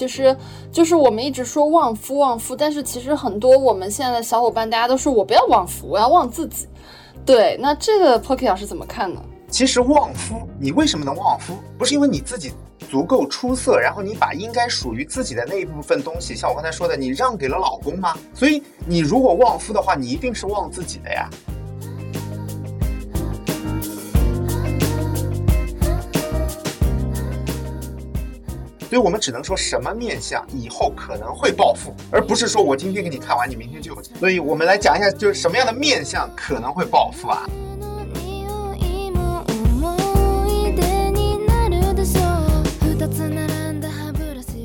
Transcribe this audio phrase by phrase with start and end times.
[0.00, 0.34] 其实
[0.72, 6.66] 就是我们一直说旺夫旺夫，但是其实很多我们现在的小伙伴，大家都说我不要旺夫，我要旺自己。
[7.26, 9.22] 对，那这个 Pocky 老师怎么看呢？
[9.50, 11.52] 其实旺夫，你为什么能旺夫？
[11.76, 12.50] 不是因为你自己
[12.90, 18.16] 足够出色，然后你把应该属于自己的那一部分东西，像我刚才说的，你让给了老公吗？
[18.32, 21.28] 所以你如果旺夫的话，你一定是旺自己的呀。
[28.90, 34.16] 所以我们只能说什么面相以后可能会暴富，而不是说我今天给你看完，你明天就有钱。
[34.16, 37.48] 所以我们来讲一下，就是什么样的面相可能会暴富啊？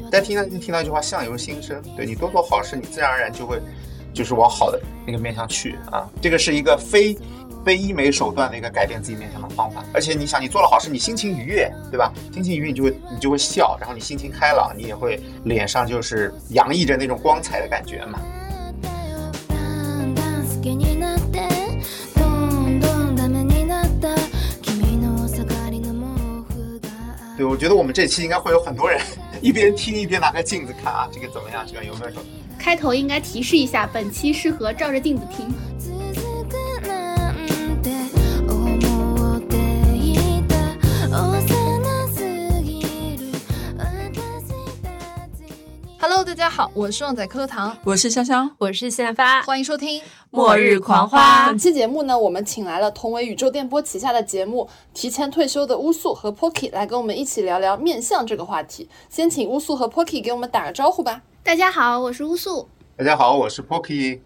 [0.09, 3.61] 大家听到听到一句话，相由心生，对你多做好事，你自然而然就会
[4.11, 6.09] 就是往好的那个面相去啊。
[6.19, 7.15] 这个是一个非。
[7.65, 12.13] 非医美手段的一个改变自己面相的方法，而且你想，你做了好事，你心情愉悦，对吧？
[12.31, 18.19] 心情愉悦，你就会你就会笑，然后你心情开朗，你也会脸上就是洋溢着那种光彩的感觉嘛。
[27.35, 29.01] 对，我觉得我们这期应该会有很多人
[29.41, 31.65] 一边听一边拿个镜子看啊，这个怎么样？
[31.67, 32.21] 这个有没有什么？
[32.59, 35.51] 开头应该提示一下，本期适合照着镜子听。
[46.07, 51.45] Hello，大家好，我是旺仔课堂，我是香香，我是现发，欢迎收听《末日狂花》。
[51.47, 58.87] 本期节目呢，我们请来了同为宇宙电波旗下的节目提前退休的乌素和 Pocky 来跟我们一起聊聊面相这个话题。
[59.09, 61.23] 先请乌素和 Pocky 给我们打个招呼吧。
[61.43, 62.69] 大家好，我是乌素。
[62.95, 64.19] 大家好，我是 Pocky。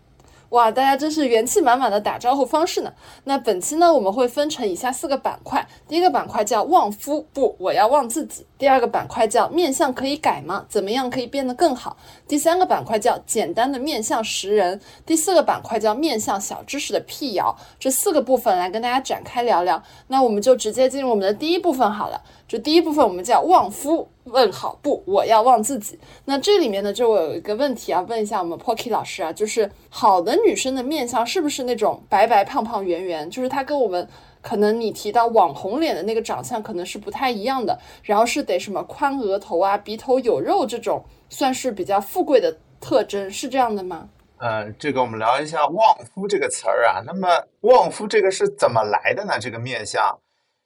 [0.50, 2.92] 哇，大家真是元气满满的打招呼方式呢。
[3.24, 5.66] 那本期呢，我们会分成以下四个板块。
[5.88, 8.45] 第一个板块叫旺夫，不，我要旺自己。
[8.59, 10.65] 第二个板块叫面相可以改吗？
[10.70, 11.97] 怎么样可以变得更好？
[12.27, 14.80] 第三个板块叫简单的面相识人。
[15.05, 17.58] 第四个板块叫面相小知识的辟谣。
[17.80, 19.81] 这四个部分来跟大家展开聊聊。
[20.08, 22.21] 那我们就直接进入我们的第一部分好了。
[22.49, 24.09] 这第一部分我们叫旺夫。
[24.25, 25.97] 问好不，我要旺自己。
[26.26, 33.27] 那这里面呢，就我有一个问题要问一下我们 Pocky 老师啊，就是好的女生的面相是不是那种白白胖胖圆圆？
[33.31, 34.08] 就是她跟我们
[34.49, 37.77] 可能你提到网红脸的那个长相可能是不太一样的。
[38.02, 44.09] 然后是得什么宽额头啊，鼻头有肉这种，算是比较富贵的特征，是这样的吗？
[44.39, 47.04] 呃，这个我们聊一下“旺夫”这个词儿啊。
[47.05, 47.27] 那么
[47.61, 49.38] “旺夫”这个是怎么来的呢？
[49.39, 50.04] 这个面相？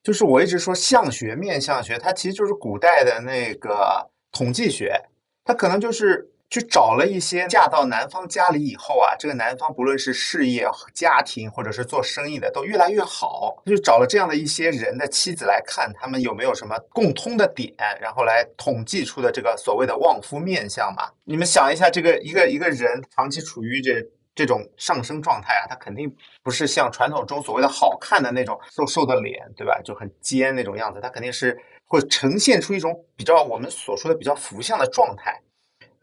[0.02, 4.98] 就是我一直说相学、面相学，它其实就是古代的那个统计学，
[5.44, 21.10] 它可能就是去找了一些嫁到男方家里以后啊，这个男方不论是事业、家庭或者是做生意的都越来越好，就找了这样的一些人的妻子来看他们有没有什么共通的点，然后来统计出的这个所谓的旺夫面相嘛。
[21.24, 24.06] 你们想一下，这个一个一个人长期处于这。
[24.36, 29.80] 这种上升状态啊，他肯定不是像传统中所谓的好看的那种瘦瘦的脸，对吧？
[29.86, 35.40] 就很尖那种样子，他肯定是会呈现出一种比较我们所说的比较福相的状态。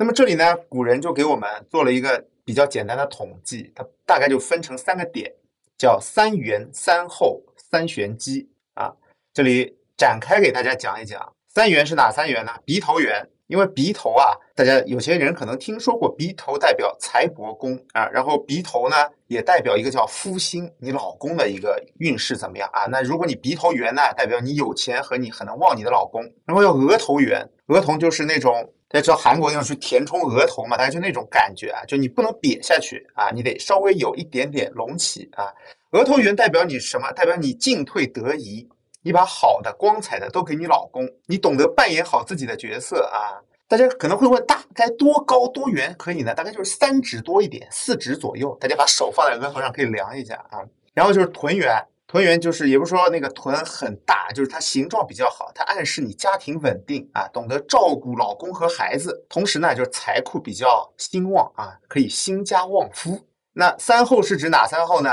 [0.01, 5.31] 那么这里呢，古人就给我们做了一个比较简单的统计，它大概就分成三个点，
[5.77, 8.91] 叫三圆、三后、三玄机啊。
[9.35, 12.51] 这里展开给大家讲一讲，三圆是哪三圆呢？
[12.65, 13.29] 鼻头圆。
[13.49, 18.97] 因为鼻头啊，大家有些人可能听说过，鼻头代表财帛宫啊，然后鼻头呢
[19.27, 22.87] 也代表一个叫夫星，你老公的一个运势怎么样啊？
[22.87, 26.23] 那如果你鼻头圆呢，代表你有钱和你很能旺你的老公。
[26.47, 35.47] 然后要额头圆，额头就是那种大家知道韩国要去填充额头嘛，大家就那种感觉啊，就你不能瘪下去啊，你得稍微有一点点隆起啊。
[35.93, 37.11] 额头圆代表你什么？
[37.13, 38.69] 代表你进退得宜。
[39.03, 43.41] 你把好的、光彩的都给你老公，你懂得扮演好自己的角色啊！
[43.67, 46.35] 大家可能会问，大概多高多圆可以呢？
[46.35, 48.55] 大概就是三指多一点，四指左右。
[48.61, 50.61] 大家把手放在额头上可以量一下啊。
[50.93, 63.17] 然后就是臀圆，臀圆就是也不是说那个臀很大，就是它形状比较好，它暗示你家庭稳定啊，懂得照顾老公和孩子，同时呢就是财库比较兴旺啊，可以兴家旺夫。
[63.53, 65.09] 那三后是指哪三后呢？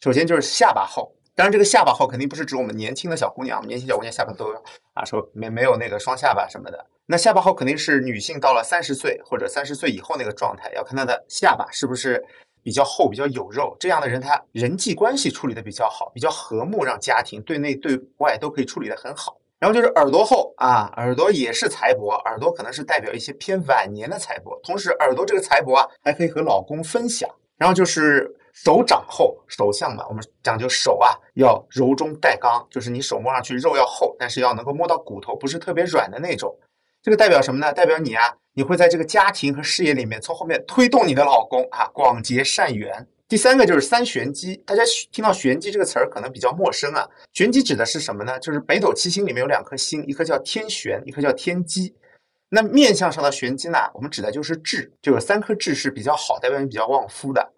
[0.00, 1.14] 首先就是下巴厚。
[1.36, 4.52] 当然，这个下巴厚肯定不是指我们年轻的小姑娘，年轻小姑娘下巴都
[4.94, 6.84] 啊，说没没有那个双下巴什么的。
[7.06, 12.20] 那下巴厚肯定是女性到了三十岁或者三十岁以后那个状态，要看她的下巴是不是
[12.62, 13.76] 比较厚、比较有肉。
[13.78, 19.36] 这样的人，他人际关系处理的比较好，比较和睦，让家庭对内对外都可以处理的很好。
[19.58, 27.28] 然后就是耳朵厚啊，耳朵也是财帛，耳朵可能是代表一些偏晚年的财帛，同时耳朵这个财帛啊，还可以和老公分享。
[27.56, 28.36] 然后就是。
[28.52, 36.52] 手掌厚，手相嘛，我们讲究手啊要柔中带刚，就是你手摸上去肉要厚，但是要能够摸到骨头，不是特别软的那种。
[37.02, 37.72] 这个代表什么呢？
[37.72, 43.06] 代表你啊，你会在这个家庭和事业里面从后面推动你的老公啊，广结善缘。
[43.26, 44.82] 第三个就是三玄机，大家
[45.12, 47.08] 听到玄机这个词儿可能比较陌生啊。
[47.32, 48.38] 玄机指的是什么呢？
[48.40, 51.94] 就是北斗七星里面有两颗星，一颗叫天玄，一颗叫天机。
[52.48, 57.52] 那面相上的玄机呢，我们指的就是痣，就有三颗痣是比较好，代表你比较旺夫的。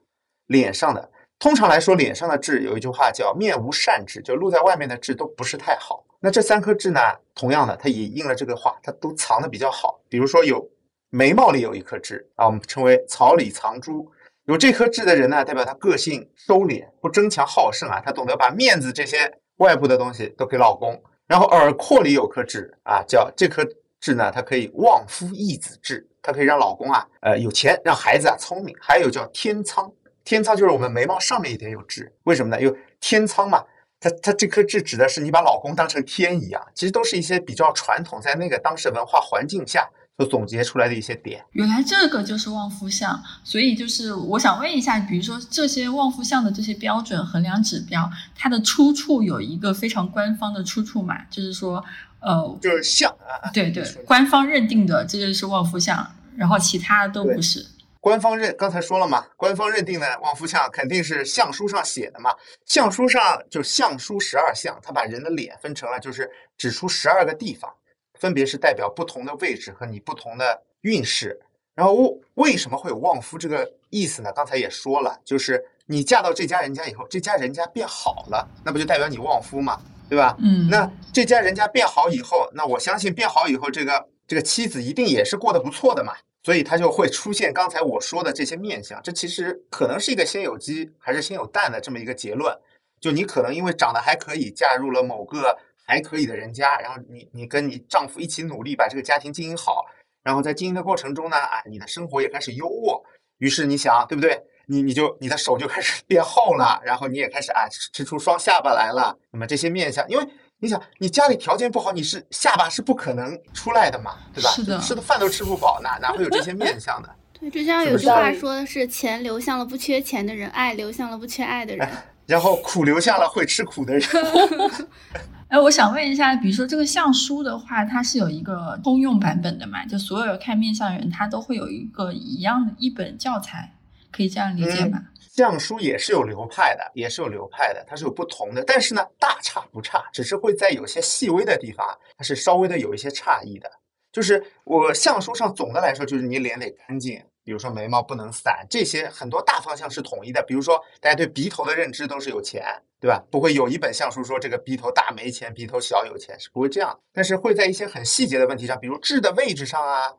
[0.49, 6.05] 脸上的，通常来说，脸上的痣有一句话叫“面无善痣”，就露在外面的痣都不是太好。
[6.25, 7.01] 那这三颗痣呢，
[7.35, 10.01] 同样的，它也应了这个话，它都藏的比较好。
[10.09, 10.65] 比如说有
[11.11, 14.09] 眉毛里有一颗痣啊，我们称为草里藏珠。
[14.45, 21.03] 有这颗痣的人呢，代表他个性收敛，不争强好胜啊，他懂得把面子这些外部的东西都给老公。
[21.27, 23.67] 然后耳廓里有颗痣啊，叫这颗
[24.01, 28.73] 痣呢，它可以旺夫益子痣，它可以让老公啊，呃，有钱，让孩子啊聪明。
[28.81, 29.93] 还有叫天仓。
[30.25, 32.63] 天仓就是我们眉毛上面一点有痣，为什么呢？
[32.63, 33.65] 因为天仓嘛，
[34.03, 39.89] 它它这颗痣指的是你把老公当成天一样，其实都是一些比较传统，在那个当时文化环境下
[40.19, 41.45] 所总结出来的一些点。
[41.53, 51.25] 原来这个就是旺夫相，所以就是我想问一下，比如说这些旺夫相的这些标准衡量指标，它的出处有一个非常官方的出处嘛？
[51.31, 51.83] 就是说，
[52.19, 57.65] 呃，就是相啊，对对，官方认定的这就是旺夫相，然后其他都不是。
[58.03, 62.35] 官方认刚才说了嘛，官方认定的旺夫相肯定是相书上写的嘛。
[62.67, 66.29] 相书上就相书十二相，他把人的脸分成了，就是
[66.59, 67.73] 指出十二个地方，
[68.19, 71.41] 分别是代表不同的位置和你不同的运势。
[71.77, 74.33] 然后为为什么会有旺夫这个意思呢？
[74.33, 80.37] 刚才也说了，就是你嫁到这家人家以后，这家人家变好了，那不就代表你旺夫嘛，对吧？
[80.41, 86.13] 嗯，那这家人家变好以后，那我相信变好以后，这个这个妻子一定也是过得不错的嘛。
[86.45, 92.53] 所以它就会出现刚才我说的这些面相，这其实可能是一个先有鸡还是先有蛋的这么一个结论。
[93.01, 99.85] 就你可能因为长得还可以，嫁入了某个还可以的人家，然后你你跟你丈夫一起努力把这个家庭经营好，
[100.23, 103.03] 然后在经营的过程中呢，啊，你的生活也开始优渥，
[103.39, 104.41] 于是你想，对不对？
[104.67, 109.17] 你你就你的手就开始 变厚了，然后你也开始啊吃出双下巴来了。
[109.31, 110.29] 那么这些面相，因为。
[110.63, 114.51] 你想，你家里条件不好，你是下巴是不可能出来的嘛，对吧？
[114.51, 117.11] 是的，吃的饭都吃不饱，哪哪会有这些面 相的？
[117.41, 121.89] 对，就像有句话说的是：钱流向了不缺钱的人，爱流向了不缺爱的人，
[122.27, 124.09] 然后苦流向了会吃苦的人。
[125.49, 129.85] 哎，我想问一下，比如说这个相书的话，它是有一个通用版本的嘛？
[129.85, 133.75] 就所有看面相人，他都会有一个一样的一本教材，
[134.13, 135.03] 可以这样理解吗？
[135.35, 143.71] 相书也是有流派的，也是有流派的，它是有不同的，但是呢，大差不差，只是会在有些细微的地方，它是稍微的有一些差异的。
[144.13, 150.43] 就是我相书上总的来说，就是你脸得干净，比如说眉毛不能散，这些很多大方向是统一的。
[150.43, 152.63] 比如说大家对鼻头的认知都是有钱，
[153.01, 153.25] 对吧？
[153.31, 157.01] 不会有一本相书说这个鼻头大没钱，鼻头小有钱，是不会这样。
[157.11, 160.13] 但是会在一些很细节的问题上，比如痣的位置上啊。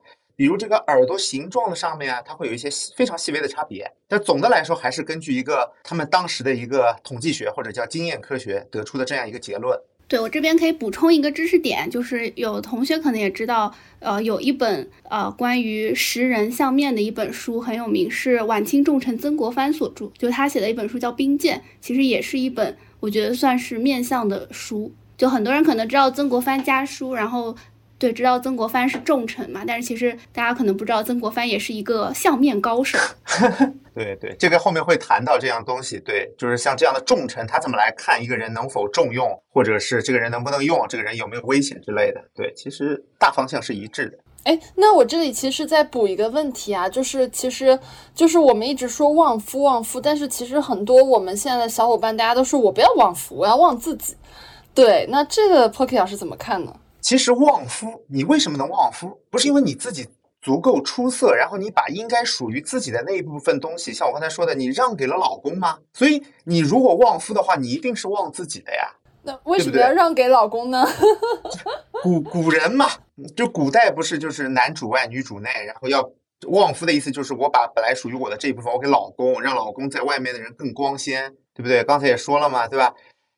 [0.44, 2.68] 比如这个耳朵形状的上面啊，它会有一些
[2.98, 9.80] 非常细微的差别，但总的来说还是根据一个他们当时的一个统计学或者叫经验科学得出的这样一个结论。
[10.06, 24.92] 对我这边可以补充一个知识点，就是有同学可能也知道，呃，有一本呃关于识人相面的一本书很有名，是晚清重臣曾国藩所著，就他写的一本书叫《兵谏》，其实也是一本我觉得算是面相的书。
[25.16, 27.56] 就很多人可能知道曾国藩家书，然后。
[28.04, 29.64] 对，知道曾国藩是重臣嘛？
[29.66, 33.00] 但是其实大家可能不知道，曾国藩也是一个相面高手。
[33.96, 35.98] 对对，这个后面会谈到这样东西。
[36.02, 42.20] 对，就是像这样的重臣，他怎么来看一个人能否重用，或者是这个人能不能用，这个人有没有危险之类的。
[42.36, 44.18] 对，其实大方向是一致的。
[44.44, 47.80] 哎，那我这里其实再补一个问题啊，就是其实
[48.14, 54.14] 就是我们一直说旺夫旺夫，但是其实很多我们现在的小伙伴，大家都说我不要旺夫，我要旺自己。
[54.74, 56.76] 对，那这个 Pocky 老师怎么看呢？
[57.04, 59.20] 其实旺夫，你为什么能旺夫？
[59.30, 60.08] 不是因为你自己
[60.42, 65.78] 足够出色，然后你把应该属于自己的那一部分东西，像我刚才说的，你让给了老公吗？
[65.94, 68.90] 所以你如果旺夫的话，你一定是旺自己的呀。
[69.24, 70.86] 那为什么要让给老公呢？
[72.02, 72.88] 古古人嘛，
[73.36, 76.10] 就古代不是就是男主外女主内，然后要
[76.48, 81.84] 旺夫的意思就是我把本来属于我的这一部分我给老公，让老公在外面的人更光鲜，对不对？
[81.84, 82.94] 刚才也说了嘛，对吧？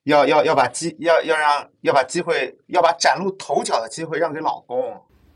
[0.06, 4.80] 要要要把机要要让要把机会要把崭露头角的机会让给老公，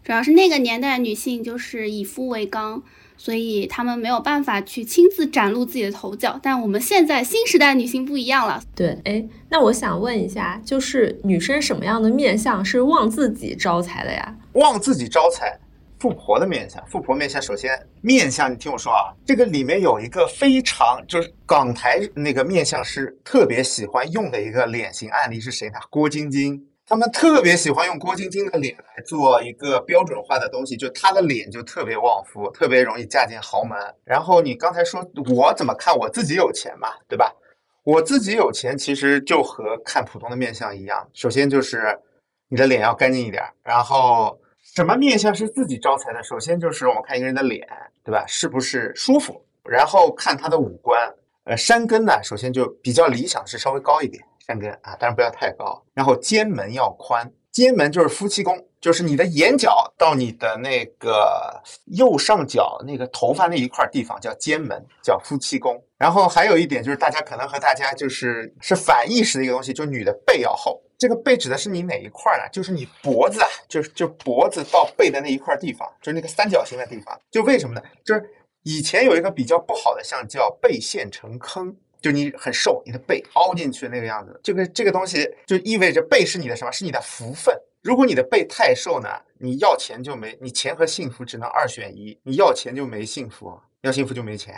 [0.04, 2.82] 主要是那个年代女性就是以夫为纲，
[3.18, 6.40] 所以她们没有办法去亲自崭露自己的头角。
[6.42, 8.62] 但我们现在新时代女性不一样了。
[8.76, 14.36] 对，哎，那我想问一下，就是女生什么样的面相是旺自己招财的呀？
[14.54, 15.60] 旺自己招财。
[16.00, 25.80] 富婆的面相，富婆面相，首先面相，你听我说啊，这个里面有一个非常就是港台那个面相师特别喜欢用的一个脸型案例是谁呢？
[25.90, 33.78] 郭晶晶，他们特别喜欢用郭晶晶的脸来做一个标准化的东西，就她的脸就特别旺夫，特别容易嫁进豪门。
[34.06, 37.36] 然后你刚才说我怎么看我自己有钱嘛，对吧？
[37.84, 42.00] 我自己有钱其实就和看普通的面相一样，首先就是
[42.48, 44.39] 你的脸要干净一点，然后
[44.76, 46.22] 什么面相是自己招财的？
[46.24, 47.68] 首先就是我们看一个人的脸，
[48.04, 48.24] 对吧？
[48.28, 49.44] 是不是舒服？
[49.64, 54.24] 然后看他的五官，呃，山根呢，首先就比较理想是稍微高一点。
[54.40, 55.84] 山根啊，当然不要太高。
[55.94, 65.82] 然后肩门要宽，肩门就是夫妻宫，就是你的眼角到你的那个右上角那个头发那一块地方叫肩门，叫夫妻宫。
[65.98, 70.82] 然后还有一点就是，大家可能和大家就是是反意识的一个东西，就是女的背要厚。
[70.98, 72.44] 这个背指的是你哪一块呢？
[72.52, 77.20] 就是你脖子啊，就是就脖子到背的那一块地方，就是那个三角形的地方。
[77.32, 77.82] 就为什么呢？
[78.06, 78.24] 就是
[78.64, 81.76] 以前有一个比较不好的像叫背陷成坑。
[82.02, 86.72] 就你很瘦，你的背凹进去那个样子，这个这个东西就意味着背是你的什么？
[86.72, 87.56] 是你的福分。
[87.82, 94.56] 如果你的背太瘦呢，你要钱就没，你钱和幸福只能二选一，你要钱就没幸福，要幸福就没钱，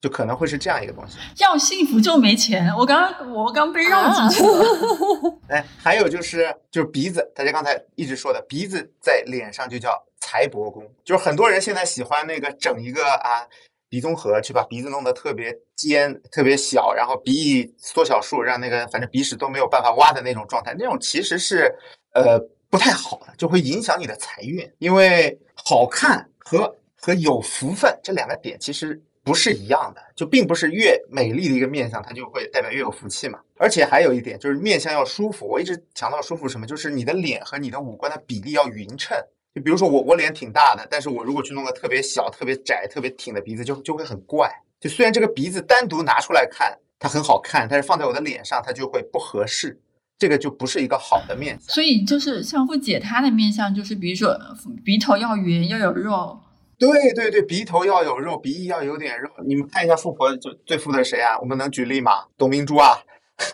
[0.00, 1.18] 就可能会是这样一个东西。
[1.38, 5.40] 要幸福就没钱，我刚刚我刚被绕进去了。
[5.48, 13.46] 哎，还有就是就是鼻子，大家刚才一直说的鼻子在脸上就叫财帛宫，就是很多人现在喜欢那个整一个啊。
[13.92, 21.70] 鼻综合去把鼻子弄得特别尖、特别小，然后鼻翼缩小术，让那个反正鼻屎都没有办法挖的那种状态，那种其实是
[22.14, 24.66] 呃不太好的，就会影响你的财运。
[24.78, 33.38] 因为好看和和有福分这两个点其实不是一样的，就并不是越美丽的一个面相，它就会代表越有福气嘛。
[33.58, 39.14] 而且还有一点就是面相要舒服，我一直强调舒服什么，就是你的脸和你的五官的比例要匀称。
[39.54, 44.50] 就比如说我，我脸挺大的，但是我如果去弄个特别小、特别窄、特别挺的鼻子，就就会很怪。
[44.80, 49.78] 就虽然这个鼻子单独拿出来看它很好看，但是放在我的脸上它就会不合适，
[50.18, 51.74] 这个就不是一个好的面相。
[51.74, 54.36] 所以就是像富姐她的面相，就是比如说
[54.84, 56.40] 鼻头要圆，要有肉。
[56.78, 59.30] 对对对，鼻头要有肉，鼻翼要有点肉。
[59.46, 61.38] 你们看一下富婆就最富的是谁啊？
[61.38, 62.24] 我们能举例吗？
[62.36, 62.98] 董明珠啊，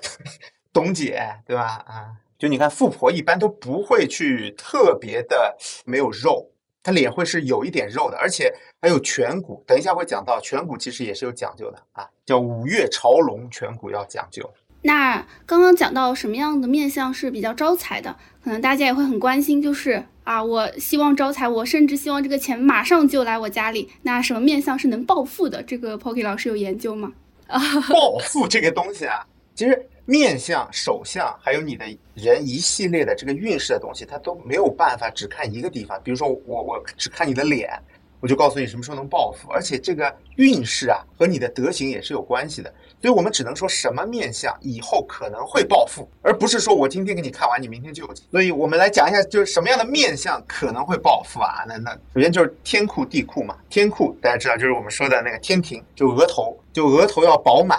[0.72, 1.84] 董姐对吧？
[1.86, 2.12] 啊。
[2.38, 6.48] 就你看，富婆一般都不会去特别的没有肉，
[6.84, 9.64] 她脸会是有一点肉的，而且还有颧骨。
[9.66, 14.48] 等一下会讲到颧骨，其实也是有讲究的啊，叫五岳朝龙，颧骨要讲究。
[14.82, 23.90] 那刚刚讲到什么样的面相是比较招财的，可能大家也会很关心，就是啊，我希望招财，我甚至希望这个钱马上就来我家里。
[24.02, 25.60] 那什么面相是能暴富的？
[25.64, 27.12] 这个 Pocky 老师有研究吗？
[27.48, 27.58] 啊，
[27.90, 29.26] 暴富这个东西啊，
[29.56, 29.88] 其实。
[30.10, 31.84] 面相、手相，还有你的
[32.14, 36.00] 人一系列的这个运势的东西，它都没有办法只看一个地方。
[36.02, 37.70] 比如说，我我只看你的脸，
[38.18, 39.50] 我就告诉你什么时候能暴富。
[39.50, 42.72] 而且这个运势啊，和你的德行也是有关系的。
[43.02, 48.26] 所以我们只能说什么面相以后可能会暴富，而不是说我今天给你看完，你明天就有钱。
[48.30, 51.66] 所以我们来讲一下，就是什么样的面相可能会暴富啊？
[51.68, 53.58] 那那首先就是天库地库嘛。
[53.68, 57.78] 天库大家知道，就是我们说的那个天庭，就额头，就额头要饱满。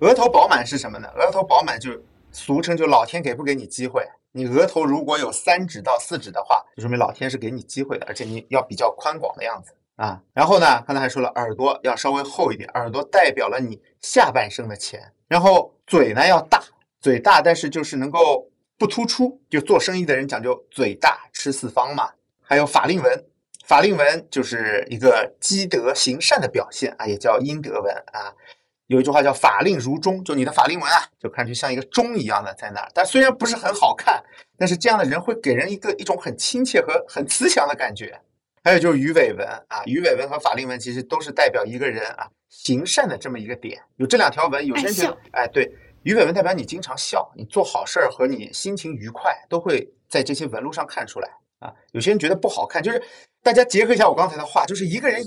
[0.00, 1.08] 额头饱满是什么呢？
[1.16, 1.90] 额头饱满就
[2.32, 4.06] 俗称就老天给不给你机会。
[4.32, 10.20] 你额头如果有三指到四指的话，就说明老天是给你机会的，而且你要比较宽广的样子啊。
[10.32, 15.12] 然后呢，刚才还说了，耳朵要稍微厚一点，耳朵代表了你下半生的钱。
[15.28, 16.60] 然后嘴呢要大，
[17.00, 22.10] 嘴大但是就是能够不突出，就做生意的人讲究嘴大吃四方嘛。
[22.42, 23.24] 还有法令纹，
[23.64, 28.34] 法令纹就是一个积德行善的表现啊，也叫阴德纹啊。
[28.88, 32.88] 有一句话叫“法令如钟”，就你的法令纹啊，就看上去像一个钟一样的在那儿。
[32.92, 34.22] 但虽然不是很好看，
[34.58, 38.20] 但是这样的人会给人一个一种很亲切和很慈祥的感觉。
[38.62, 43.80] 还有就是鱼尾纹啊，鱼尾纹和法令纹其实都是代表一个人啊行善的这么一个点。
[43.96, 45.70] 有这两条纹，有些人觉得，哎，对，
[46.02, 51.72] 鱼尾纹代表你经常笑，你做好事儿和你心情愉快都会在这些纹路上看出来啊。
[51.92, 53.02] 有些人觉得不好看，就是
[53.42, 55.22] 大家结合一下我刚才的话，就是一个人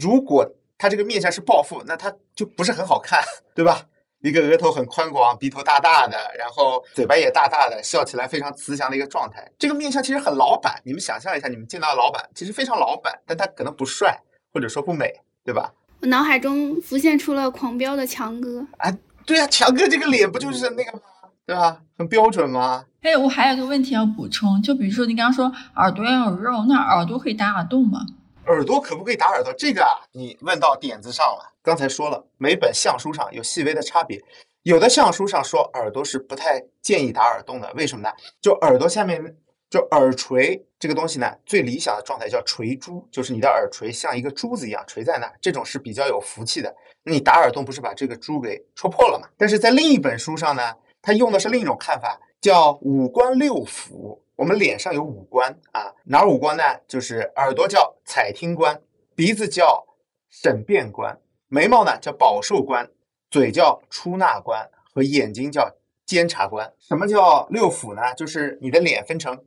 [0.00, 0.50] 如果。
[0.82, 3.22] 他这个面相是暴富，那他就不是很好看，
[3.54, 3.82] 对吧？
[4.20, 9.48] 一个额头很宽广，鼻头大大的，然后嘴巴也大大的，笑起来非常慈祥的一个状态。
[9.56, 14.20] 这个面相其实很老板，你们想象一下，你们见到的老板其实非常老板，但他可能不帅，
[14.52, 15.08] 或者说不美，
[15.44, 15.72] 对吧？
[16.00, 18.66] 我脑海中浮现出了狂飙的强哥。
[18.78, 18.92] 啊，
[19.24, 21.00] 对呀，强哥这个脸不就是那个吗？
[21.46, 21.80] 对吧？
[21.96, 22.84] 很标准吗？
[23.02, 25.46] 哎，我还有个问题要补充，就比如说你刚刚说
[25.76, 28.00] 耳朵要有肉，那耳朵可以打耳洞吗？
[28.46, 29.52] 耳朵可不可以打耳朵？
[29.52, 31.52] 这个啊，你问到点子上了。
[31.62, 34.20] 刚才说了，每本相书上有细微的差别，
[34.64, 38.12] 有的相书上说耳朵是不太建议打耳洞的，为什么呢？
[38.40, 39.22] 就耳朵下面，
[39.70, 46.74] 就耳垂这个东西呢，最理想的状态叫垂珠，就是你的耳垂像一个珠子一样垂在那，这种是比较有福气的。
[47.04, 49.28] 那你打耳洞不是把这个珠给戳破了吗？
[49.38, 54.18] 但是在另一本书上呢，他用的是另一种看法，叫五官六腑。
[54.42, 56.64] 我们脸上有五官啊，哪五官呢？
[56.88, 58.82] 就是耳朵叫采听官，
[59.14, 59.86] 鼻子叫
[60.30, 62.90] 审辩官，眉毛呢叫保寿官，
[63.30, 65.72] 嘴叫出纳官，和眼睛叫
[66.04, 66.68] 监察官。
[66.80, 68.02] 什么叫六腑呢？
[68.16, 69.40] 就是你的脸分成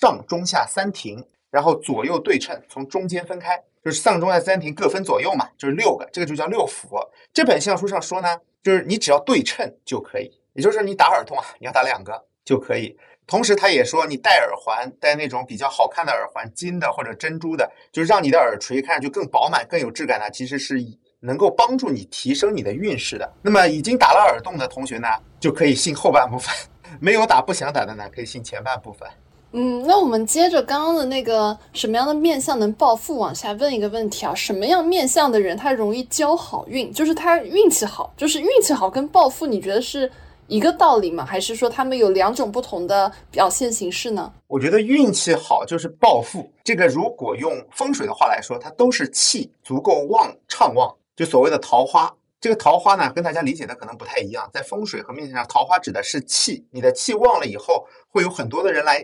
[0.00, 6.98] 上中下三庭，然后左右对称，从中间分开，就是上中下三庭各分左右嘛，就是六个，这个就叫六腑。
[7.32, 12.98] 这本相书上说呢，就是你只要对称就可以，也就是说你打耳洞啊，你要打两个就可以。
[13.32, 20.30] 同时，他也说，你戴耳环，戴那种比较好看的耳环，金的或者珍珠的，就是让你的耳垂看上去更饱满、更有质感呢。
[20.30, 20.76] 其实是
[21.18, 23.32] 能够帮助你提升你的运势的。
[23.40, 25.08] 那么，已经打了耳洞的同学呢，
[25.40, 26.54] 就可以信后半部分；
[27.00, 29.08] 没有打、不想打的呢，可以信前半部分。
[29.52, 36.92] 嗯，那我们接着刚刚的那个什么样的面相能暴富，往下问一个问题啊，什么样面相的人他容易交好运？
[36.92, 40.12] 就是他运气好，就是运气好跟暴富，你觉得是？
[40.52, 41.24] 一个道理吗？
[41.24, 44.30] 还是说他们有两种不同的表现形式呢？
[44.46, 46.52] 我觉得运气好就是暴富。
[46.62, 52.14] 这个如果用风水的话来说，它都是气足够旺畅旺，就所谓的桃花。
[52.38, 54.46] 这个桃花呢，跟大家理解的可能不太一样。
[54.52, 59.02] 在风水和面相上，桃花指的是气，你的气旺了以后，会有很多的人来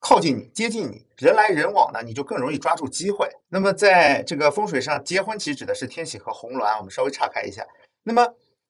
[0.00, 3.28] 靠近你、接近你，人来人往呢，你就更容易抓住机会。
[3.50, 6.78] 那么在这个风水上，结婚其实指的是天喜和红鸾。
[6.78, 7.62] 我们稍微岔开一下，
[8.02, 8.26] 那么。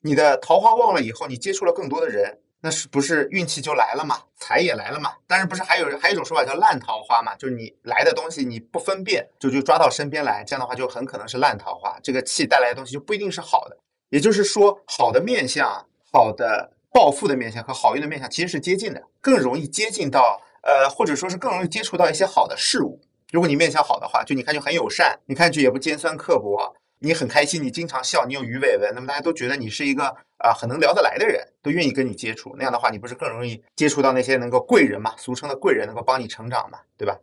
[0.06, 4.22] 你的桃花旺了以后，你接触了更多的人，那是不是运气就来了嘛？
[4.36, 5.10] 财也来了嘛？
[5.26, 7.34] 但是不是还有还有一种说法叫烂桃花嘛？
[7.34, 11.98] 就是你来的东西你不分辨，就就抓到身边来，这样的话就很可能是烂桃花。
[12.02, 13.76] 这个气带来的东西就不一定是好的。
[14.10, 23.00] 也就是说，好的面相、好的暴富的面相和好运的面相其实是接近的，更容易接近到呃，或者说是更容易接触到一些好的事物。
[23.32, 26.72] 如果你面相好的话，就你看就很友善，你看去也不尖酸刻薄。
[26.98, 30.04] 你很开心，你经常笑，你有鱼尾纹，那么大家都觉得你是一个
[30.38, 32.54] 啊很能聊得来的人，都愿意跟你接触。
[32.56, 35.14] 那样的话，你不是更容易接触到那些能够贵人嘛？
[35.16, 36.78] 俗称的贵人能够帮你成长嘛？
[36.96, 37.18] 对吧？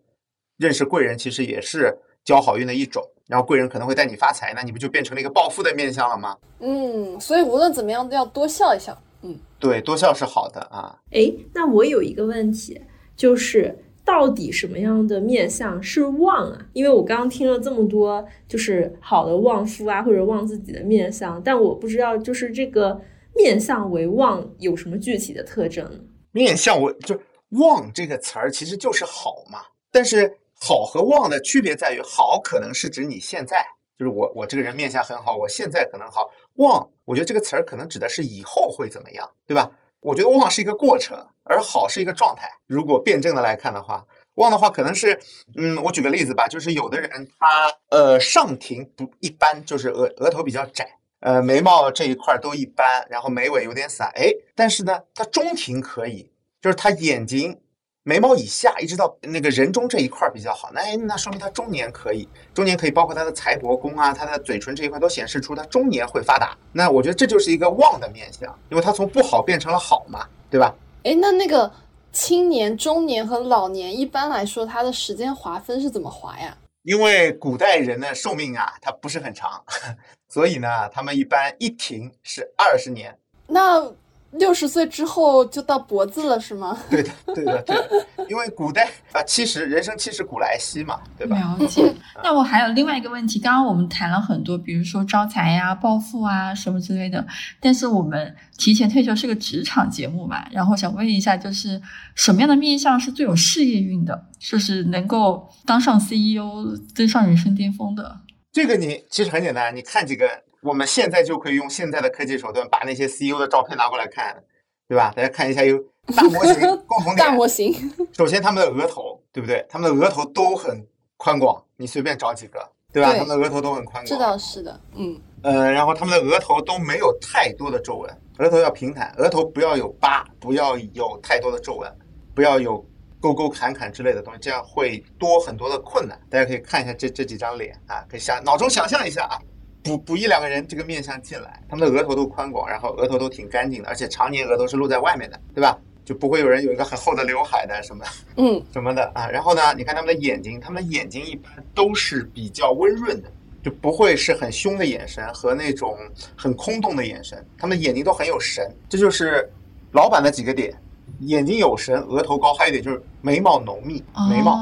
[0.57, 6.37] 认识贵人其实也是交好运的一种，然后贵人可能会带你发财，那你不就变成了一个暴富的面相了吗？
[6.59, 8.95] 嗯，所以无论怎么样都要多笑一笑。
[9.23, 10.95] 嗯，对，多笑是好的啊。
[11.11, 12.79] 哎，那我有一个问题，
[13.15, 13.75] 就是。
[14.05, 16.65] 到底什么样的面相是旺啊？
[16.73, 22.99] 因为我刚刚听了这么多，就是好的旺夫啊，或者旺自己的面相，但我不知道就是这个
[23.35, 26.07] 面相为旺有什么具体的特征？
[26.31, 29.59] 面相为就旺这个词儿其实就是好嘛，
[29.91, 33.65] 但是好和旺的区别在于，好可能是指你现在，
[33.97, 36.23] 就是我我这个人面相很好，我现在可能好；
[36.55, 39.71] 旺，我觉得这个词儿可能指的是以后会怎么样，对吧？
[40.03, 42.49] 我觉得旺是一个过程，而好是一个状态。
[42.67, 45.19] 如果辩证的来看的话，旺的话可能是，
[45.55, 56.29] 嗯，我举个例子吧，就是有的人他呃上庭不一般，就是额额头比较窄，呃眉毛这一块都一般，然后眉尾有点散，哎，但是呢他中庭可以，
[56.61, 57.59] 就是他眼睛。
[58.05, 66.57] 眉毛以下一直到那个人中这一块比较好，那那说明他中年可以，中年可以包括他的财帛宫啊，他的嘴唇这一块都显示出他中年会发达。
[66.73, 70.75] 那我觉得这就是一个旺的面相，因为他从不好变成了好嘛，对吧？
[71.03, 71.71] 哎，那那个
[72.11, 76.57] 青年、中年和老年一般来说，它的时间划分是怎么划呀？
[76.81, 79.63] 因为古代人的寿命啊，它不是很长，
[80.27, 83.17] 所以呢，他们一般一停是二十年。
[83.47, 83.89] 那。
[84.33, 86.77] 六十岁之后就到脖子了，是吗？
[86.89, 88.07] 对的，对的，对的。
[88.29, 91.37] 因为古代啊，七十人生七十古来稀嘛，对吧？
[91.37, 91.93] 了解。
[92.23, 97.25] 那我还有另外一个问题，刚刚我们谈了很多，比如说招财呀、暴富啊什么之类的。
[97.59, 101.79] 但是我们提前退休是个职场节目嘛，然后想问一下，就是
[102.15, 108.19] 什么样的面相是最有事业运的，就是能够当上 CEO、登上人生巅峰的？
[108.51, 110.25] 这个你其实很简单，你看几个。
[110.63, 114.41] 我们现在就可以用现在的科技手段把那些 CEO 的照片拿过来看，
[114.87, 115.11] 对吧？
[115.15, 115.77] 大家看一下，有
[116.15, 117.17] 大模型 共同点。
[117.17, 117.73] 大模型。
[118.13, 119.65] 首先，他们的额头，对不对？
[119.69, 120.85] 他们的额头都很
[121.17, 122.59] 宽广，你随便找几个，
[122.91, 123.11] 对吧？
[123.13, 124.05] 他们的额头都很宽广。
[124.05, 125.19] 这倒是的，嗯。
[125.43, 131.93] 呃，然后他们的额头都没有太多的皱纹，额头要平坦，额头不要有疤，不要有太多的皱纹，
[132.33, 132.85] 不要有
[133.19, 136.17] 沟沟坎坎之类的东西，这样会多很多的困难。
[136.29, 139.35] 大家可以看一下这这几张脸啊，可以想脑中想象一下啊。
[139.83, 145.77] 补补一两个人，这个面相进来，他们的额头都宽广，然后额头都挺干净的，而且常年额头是露在外面的，对吧？
[146.05, 149.27] 就不会有人有一个很厚的刘海的什么，嗯，什么的啊。
[149.29, 153.31] 然后呢，你看他们的眼睛，他们的眼睛一般都是比较温润的，
[153.63, 155.97] 就不会是很凶的眼神和那种
[156.35, 158.69] 很空洞的眼神，他们眼睛都很有神。
[158.89, 159.49] 这就是
[159.93, 160.73] 老板的几个点：
[161.19, 164.57] 眼睛有神，额头高，还有一点就是眉毛浓密，眉毛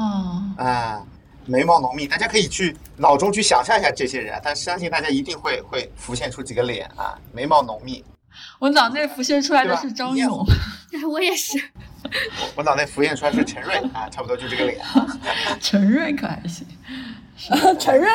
[0.56, 1.04] 啊。
[1.46, 8.04] 眉毛浓密，大家可以去脑中去想象一下这些人，但相信大家一定会会浮现出几个脸啊，眉毛浓密。
[8.58, 10.44] 我脑内浮现出来的是张勇，
[11.10, 11.58] 我也是。
[12.04, 14.80] 我我脑内浮现出来是陈瑞啊，差不多就这个脸。
[15.60, 16.66] 陈瑞可还行。
[17.80, 18.08] 陈瑞，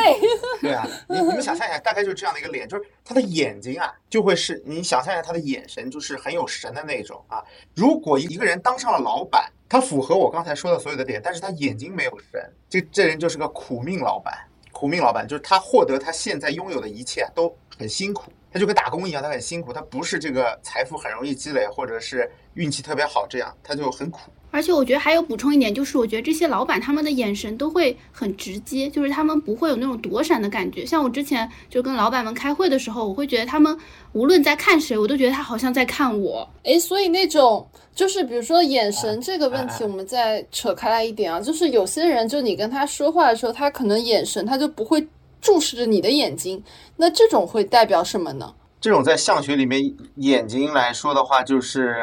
[0.62, 7.44] 对啊，你你们想象一下，大概就是这样的一个脸，就是他的眼睛啊，就会是你想象一下他的眼神，就是很有神的那种啊。
[7.76, 14.34] 如果一个人当上了老板，他符合我刚才说的所有的点，但是他眼睛没有神，这这人就是个苦命老板。
[14.72, 24.32] 苦命老板就是他获得他现在拥有的一切都很辛苦，他就跟打工一样，他很辛苦，他不是这个财富很容易积累，或者是运气特别好这样，他就很苦。
[24.50, 30.86] 而且我觉得还有补充一点，就是我觉得这些老板他们的眼神都会很直接，就是他们不会有那种躲闪的感觉。
[30.86, 33.78] 像我之前就跟老板们开会的时候，我会觉得他们
[34.14, 36.48] 无论在看谁，我都觉得他好像在看我。
[36.64, 45.06] 诶，所以那种就是比如说眼神这个问哎题，我们再扯开来一点啊，就是有些人就你跟他说话的时候，他可能眼神他就不会
[45.42, 46.64] 注视着你的眼睛，
[46.96, 48.54] 那这种会代表什么呢？
[48.80, 51.96] 这种在相学里面眼睛来说的话，就是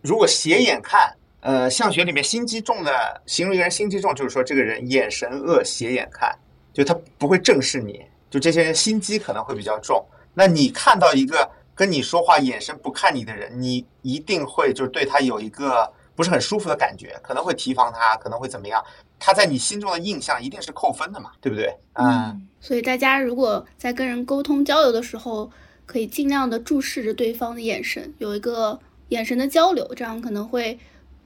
[0.00, 1.12] 如果斜眼看，
[1.42, 6.32] 呃，相学里面心机重的形容一个人心机重，就是说这个人眼神恶，斜眼看，
[6.72, 8.00] 就他不会正视你，
[8.30, 10.04] 就这些人心机可能会比较重。
[10.32, 18.80] 那你看到一个跟你说话眼神不看你的人，你一定会就是对他有一个不是很舒服的感觉，可能会提防他，可能会怎么样？
[19.18, 21.76] 他在你心中的印象一定是扣分的嘛，对不对？
[21.94, 25.50] 嗯所以大家如果在跟人沟通交流的时候，
[25.86, 28.78] 可以尽量的注视着对方的眼神，有一个
[29.08, 30.78] 眼神的交流，这样可能会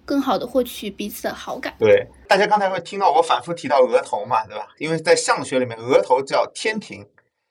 [0.06, 1.74] 更好的获取彼此的好感。
[1.78, 4.68] 对，大家刚才会听到我反复提到额头嘛，对吧？
[4.78, 7.04] 因为在相学里面，额头叫天庭，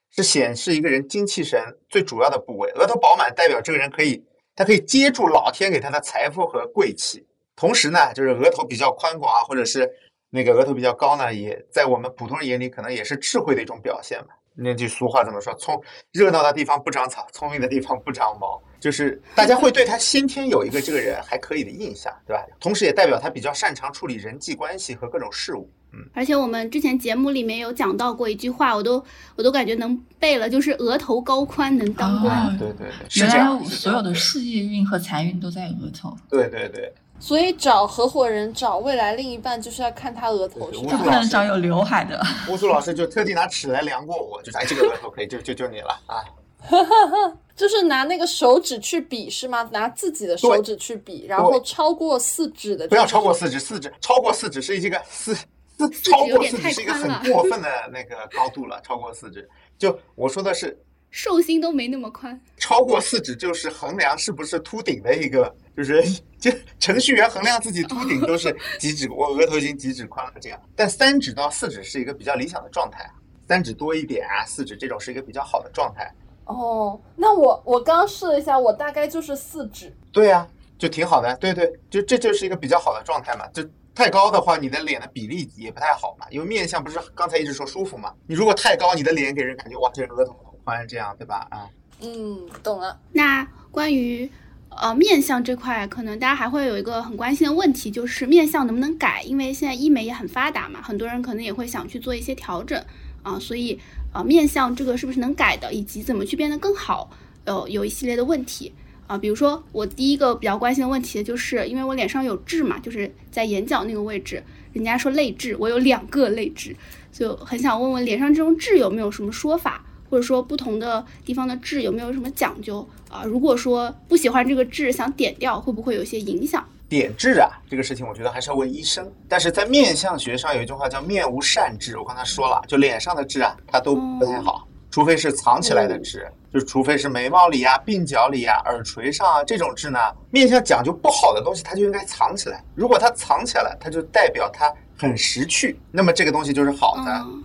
[0.09, 2.71] 是显示一个人精气神最主要的部位。
[2.71, 4.23] 额头饱满代表这个人可以，
[4.55, 7.27] 他可以接住老天给他的财富和贵气。
[7.55, 9.89] 同时呢，就是额头比较宽广啊，或者是
[10.29, 14.33] 那个额头比较高呢，也在我们普通人眼里可能也是智慧的一种表现嘛。
[14.57, 15.53] 那句俗话怎么说？
[15.55, 18.61] 聪热闹的地方不长草，聪明的地方不长毛。
[18.85, 22.43] 就是大家会对他先天有一个这个人还可以的印象，对吧？
[22.59, 25.67] 同时也代表他比较擅长处理人际关系和各种事物。
[26.13, 29.03] 而且我们之前节目里面有讲到过一句话，我都
[29.35, 32.31] 我都感觉能背了，就是额头高宽能当官。
[32.31, 33.65] 啊对对对，是原来这样。
[33.65, 42.21] 所有的事业运和财运都在额头，对对对，所以找合伙人、找未来另一半，就是要看他额头对是吧对就不能找有刘海的。
[42.49, 46.21] 乌苏老师就特地拿尺来量过我，就是哎，这个额头可以，就就就你了啊。
[47.55, 49.63] 就是拿那个手指去比是吗？
[49.71, 59.47] 拿自己的手指去比，然后超过四指的，不要超过四指，四指超过四指是一个四四超过四指是一个很过分的那个高度了，超过四指。
[59.77, 60.77] 就我说的是
[61.11, 66.03] 寿星都没那么宽，超过四指，就是衡量是不是秃顶的一个，就是
[66.37, 70.61] 就程序员衡量自己秃顶都是几指，我额头已经几指宽了这样。
[70.75, 73.09] 但三指到四指是一个比较理想的状态，
[73.47, 76.13] 三指多一点啊，四指这种是一个比较好的状态。
[76.45, 79.91] 哦，那我我刚试了一下，我大概就是四指。
[80.11, 83.47] 对呀、就挺好的，对对，就这就是一个比较好的状态嘛。
[83.47, 83.63] 就
[83.95, 88.13] 太高的话，你的脸的比例也不太好嘛，因为面相不是刚才一直说舒服嘛。
[88.27, 91.47] 你如果太高，你的脸给人感觉哇，这人额头好宽，这样对吧？
[91.49, 91.67] 啊，
[92.01, 92.99] 嗯，懂了。
[93.13, 94.29] 那关于
[94.69, 99.23] 呃面相这块，可能大家还会有一个很关心的问题，就是面相能不能改？
[99.23, 102.79] 因为现在医美也很发达嘛，很多人可能也会想去做一些调整
[103.23, 103.79] 啊、所以
[104.15, 107.11] 啊面相这个是不是能改的，以及怎么去变得更好，
[107.43, 108.71] 呃有一系列的问题。
[109.07, 116.73] 啊，比如说我第一个比较关心的问题，就是因为我脸上有痣嘛，就是在眼角那个位置，人家说泪痣，我有两个泪痣，
[117.11, 123.23] 就很想问问脸上这种痣有没有什么说法，或者说不同的地方的痣有没有什么讲究啊？
[123.25, 126.65] 如果说不喜欢这个痣，想点掉，会不会有些影响？
[126.87, 129.11] 点痣啊，这个事情我觉得还是要问医生。
[129.27, 142.63] 但是在面相学上有一句话叫“面无善痣”，我刚才说了，就脸上的痣啊，它都不太好，除非是藏起来的痣，就是除非是眉毛里啊、鬓角里啊、耳垂上啊这种痣呢，面相讲究不好的东西，它就应该藏起来。
[142.75, 147.11] 如果它藏起来，它就代表它很识趣，那么这个东西就是好的。
[147.25, 147.43] 嗯，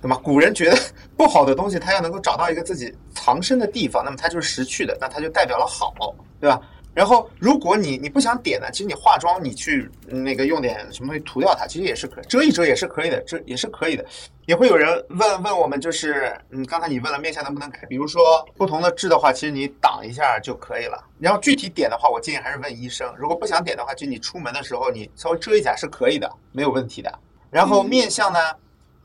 [0.00, 0.16] 对吧？
[0.22, 0.78] 古人觉得
[1.16, 5.92] 不好的东西，他要能够找到一个自己藏身的地方，那么它就是识趣的，那它就代表了好，
[6.40, 6.60] 对吧？
[6.96, 14.04] 然后，如果你你不想点呢，其实你化妆，你去那个用点什么东西涂掉它，其实也是可以，遮一遮也是可以的，遮也是可以的。
[14.46, 20.98] 也会有人问问我们，就是嗯，刚才你问了面相能不能改，比如说不同的痣的话，其实你挡一下就可以了。
[21.18, 23.14] 然后具体点的话，我建议还是问医生。
[23.18, 27.12] 如果不想点的话，就你出门的时候你稍微遮一下是可以的，没有问题的。
[27.50, 28.38] 然后面相呢，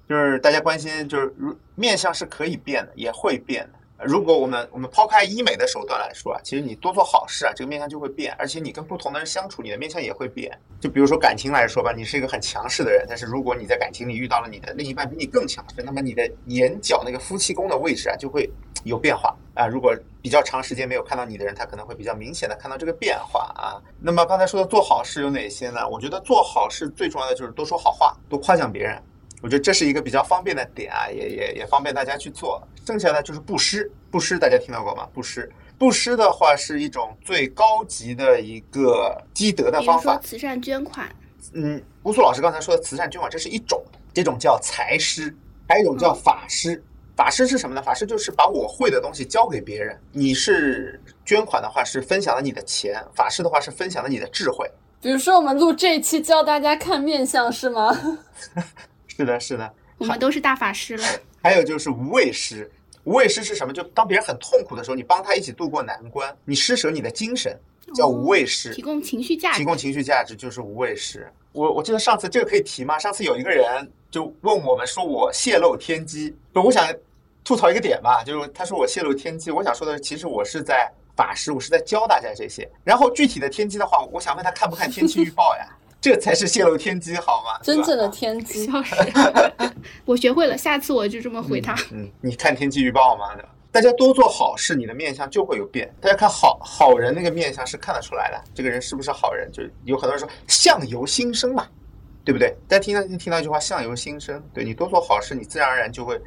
[0.07, 3.79] 就是大家关心，就是如面相是可以变的，也会变的。
[4.03, 10.57] 如果我们我们抛开医美的手段来说啊，其实你多做好事啊，这个面相就会变，而且你跟不同的人相处，你的面相也会变。
[10.79, 18.49] 就比如说感情来说吧，你是一个很强势的人，但是如果你在感情里遇到了你的另一半比你更强势，那么你的眼角那个夫妻宫的位置啊，就会
[18.83, 19.67] 有变化啊。
[19.67, 23.81] 如果比较长时间没有看到你的人，他可能会比较明显的看到这个变化啊。
[23.99, 25.87] 那么刚才说的做好事有哪些呢？
[25.87, 29.01] 我觉得做好事最重要的就是多说好话，多夸奖别人。
[29.41, 32.61] 我觉得这是一个比较方便的点啊，也也也方便大家去做。
[32.85, 35.07] 剩下的就是布施，布施大家听到过吗？
[35.13, 40.19] 布施，布施的话是一种最高级的一个积德的方法。
[40.23, 41.07] 慈善捐款，
[41.53, 45.35] 嗯，乌苏老师刚才说的慈善捐款，这是一种，这种叫财施，
[45.67, 46.81] 还有一种叫法施。
[47.15, 47.81] 法师是什么呢？
[47.81, 49.99] 法师就是把我会的东西交给别人。
[50.11, 54.69] 你是捐款的话，是分享了你的钱；法师的话是分享了你的智慧。
[55.01, 57.95] 比如说我们录这一期教大家看面相是吗？
[59.21, 59.73] 是的，是的。
[59.97, 61.03] 我们都是大法师了。
[61.43, 62.69] 还有就是无畏师，
[63.03, 63.71] 无畏师是什么？
[63.73, 67.55] 就当别人很痛苦的时候，你帮他一起度过难关，你施舍你的精神，
[67.95, 68.73] 叫无畏师。
[68.73, 69.65] 提供情绪价值提。
[69.65, 71.31] 供情绪价值就是无畏师。
[71.51, 72.97] 我我记得上次这个可以提吗？
[72.97, 76.87] 上次有一个人就问我们说我泄露天机，不，我想
[77.43, 82.69] 吐槽一个点吧，就是他说我泄露天机，我想说的是，其实我是在法师，我是在教大家这些。
[82.83, 85.67] 然后具体的天机的话，我想问他看不看天气预报呀？
[86.01, 87.59] 这才是泄露天机好吗？
[87.61, 88.65] 真正的天机。
[88.65, 88.95] 笑死！
[90.03, 91.75] 我学会了，下次我就这么回他。
[91.91, 93.35] 嗯，你看天气预报吗？
[93.35, 93.49] 对吧？
[93.71, 95.93] 大家多做好事，你的面相就会有变。
[96.01, 99.49] 大家看好好人那个面相是看得出来的，这个人是不是好人？
[99.51, 101.67] 就是有很多人说相由心生嘛，
[102.25, 102.49] 对不对？
[102.67, 106.19] 大家听到听到一句话“相由心生”，对你多做好事，你自然而然就会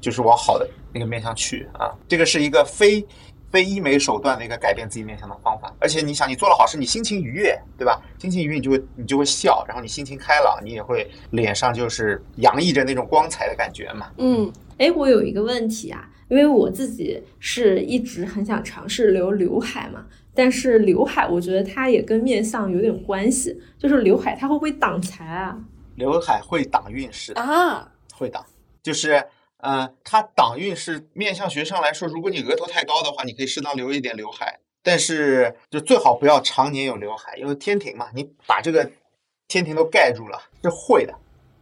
[0.00, 1.94] 就是往好的那个面相去啊。
[2.08, 3.06] 这个是一个非
[3.50, 5.74] 非医美手段的一个改变自己面相的方法。
[5.78, 8.00] 而且你想，你做了好事，你心情愉悦，对吧？
[8.18, 14.10] 心情愉悦，你就会你就会笑，然后你心情开朗，你也会脸上就是洋溢着那种光彩的感觉嘛。
[14.18, 25.58] 嗯，哎，我有一个问题啊，因为我自己是一直很想尝试留刘海嘛，但是刘海我觉得它也跟面相有点关系，就是刘海它会不会挡财啊？
[25.96, 27.32] 刘海会挡运势。
[27.34, 28.44] 啊，会挡，
[28.82, 29.22] 就是
[29.62, 31.08] 呃，它挡运是。
[31.12, 38.90] 面向学上来说，如果你额头太高的话，你可以适当留一点刘海，但是就最好不要常年有刘海，因为天庭嘛，你把这个
[39.48, 41.14] 天庭都盖住了，是会的。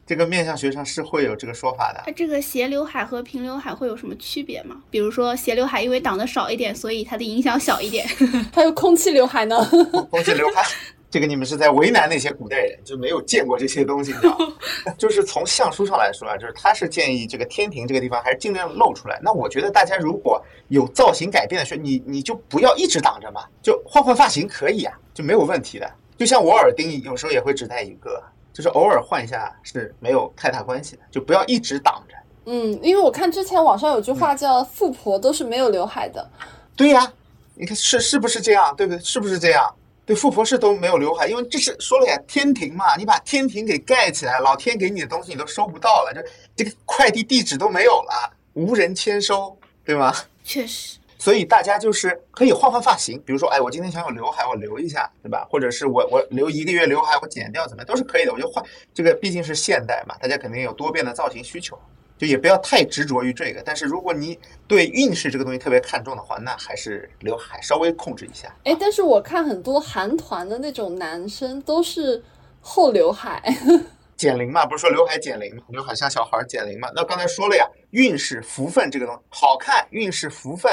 [0.07, 2.03] 这个面向学上是会有这个说法的。
[2.07, 4.83] 它这个斜刘海和平刘海会有什么区别吗？
[4.91, 8.09] 比如说斜刘海因为挡的少一点，所以它的影响小一点。
[8.55, 9.63] 还有空气刘海呢。
[10.11, 10.63] 空气刘海，
[11.11, 14.55] 这个你们是在为难那些古代人，就没有见过这些东西，你知道吗？
[14.99, 19.19] 就是从相书上来说啊，就是他是建议这个天庭这个地方还是尽量露出来。
[19.23, 25.91] 那我觉得大家如果有造型改变的时候，你你就不要一直挡着嘛，就换换发型可以啊，就没有问题的。
[26.19, 32.15] 就像我耳钉有时候也会只戴一个，就是偶尔换一下是没有太大关系的，就不要一直挡着。
[32.51, 36.31] 嗯，因为我看之前网上有句话叫“富婆都是没有刘海的
[36.77, 37.13] 对呀、
[37.55, 38.75] 你看是是不是这样？
[38.77, 38.99] 对不对？
[39.03, 39.75] 是不是这样？
[40.09, 46.25] 对，富婆是都没有刘海，因为这是说了呀，天庭嘛，你把天庭给盖起来，老天给你的东西你都收不到了，这
[46.57, 50.11] 这个快递地址都没有了，无人签收，对吗？
[50.43, 55.47] 确实，所以大家就是可以换换发型，比如说，哎，我今天想有刘海，我留一下，对吧？
[55.51, 58.33] 或者是我我留一个月刘海，我剪掉，怎么样都是可以的。
[58.33, 61.79] 我就换这个，毕竟是现代嘛，大家肯定有多变的造型需求，
[62.19, 63.63] 就也不要太执着于这个。
[63.65, 68.55] 但是如果你对运势这个东西特别看重的话，那还是刘海稍微控制一下。”。
[68.65, 72.23] 哎，但是我看很多韩团的那种男生都是
[72.61, 73.43] 后刘海。
[74.19, 76.91] 减龄嘛，不是说刘海减龄嘛，刘海像小孩儿减龄嘛。
[76.93, 80.73] 那刚才说了呀，运势福分这个东西好看，运势福分，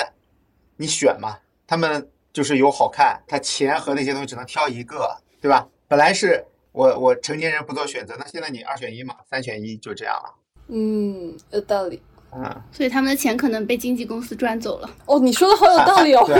[0.78, 5.68] 你选嘛，他们就是有好看，他钱和那些东西只能挑一个，对吧？
[5.88, 10.34] 本来是我我成年人不做选择，那现在你二选一嘛，三选一就这样了。
[10.67, 12.01] 嗯，有道理。
[12.32, 14.89] 啊，所以他们的钱可能被经纪公司赚走了。
[15.06, 16.25] 哦，你说的好有道理哦。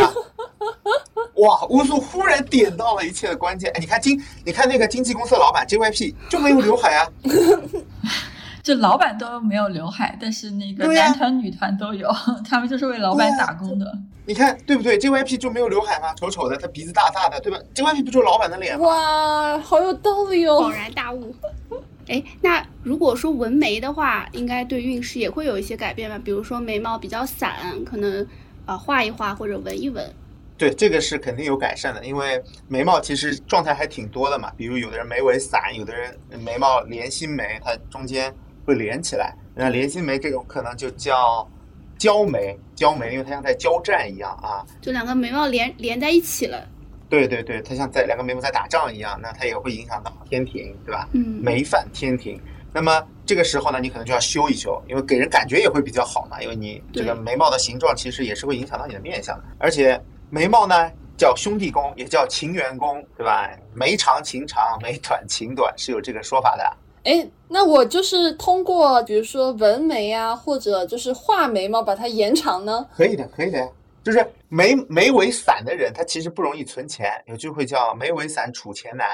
[1.35, 3.71] 哇，乌苏忽然点到了一切的关键。
[3.71, 7.07] 哎，你看经，你看那个经纪公司的老板 JYP 就没有刘海 啊。
[8.61, 12.09] 就老板都没有刘海，但是那个男团、女团都有，
[12.49, 13.85] 他们就是为老板打工的。
[14.25, 16.13] 你看对不对？JYP 就没有刘海吗？
[16.15, 18.88] 丑丑的，他鼻子大大的，对吧？JYP 不就是老板的脸吗？
[18.88, 20.71] 哇，好有道理哦恍哦。
[20.71, 21.33] 然大悟。
[22.08, 26.20] 哎，那如果说纹眉的话，应该对运势也会有一些改变吧？
[26.24, 28.24] 比如说眉毛比较散，可能
[28.65, 30.13] 啊、呃画一画或者纹一纹。
[30.58, 34.52] 对，这个是肯定有改善的，因为眉毛其实状态还挺多的嘛。
[34.56, 38.34] 比如有的人眉尾散，有的人眉毛连心眉，它中间
[38.65, 39.36] 会连起来。
[39.54, 41.46] 那连心眉这种可能就叫
[41.98, 44.65] 交眉，交眉，因为它像在交战一样啊。
[44.80, 46.65] 就两个眉毛连连在一起了。
[47.10, 51.08] 对对对，它像在两个眉毛在打仗一样，那它也会影响到天庭，对吧？
[51.13, 52.39] 嗯，眉反天庭。
[52.74, 56.41] 那么这个时候呢，你可能就要修一修，因为给人感觉也会比较好嘛。
[56.41, 59.98] 因为你这个眉毛的形状其实也是会影响到你的面相的，而且
[60.30, 63.50] 眉毛呢叫兄弟宫，也叫情缘宫，对吧？
[63.74, 66.78] 眉长情长，眉短情短是有这个说法的。
[67.06, 72.86] 哎，那我就是通过比如说纹眉啊，或者就是画眉毛把它延长呢？
[72.98, 73.68] 可以的，可以的呀。
[74.04, 74.24] 就是
[74.56, 77.12] 眉眉尾散的人，他其实不容易存钱。
[77.26, 79.06] 有句会叫“眉尾散，储钱难”。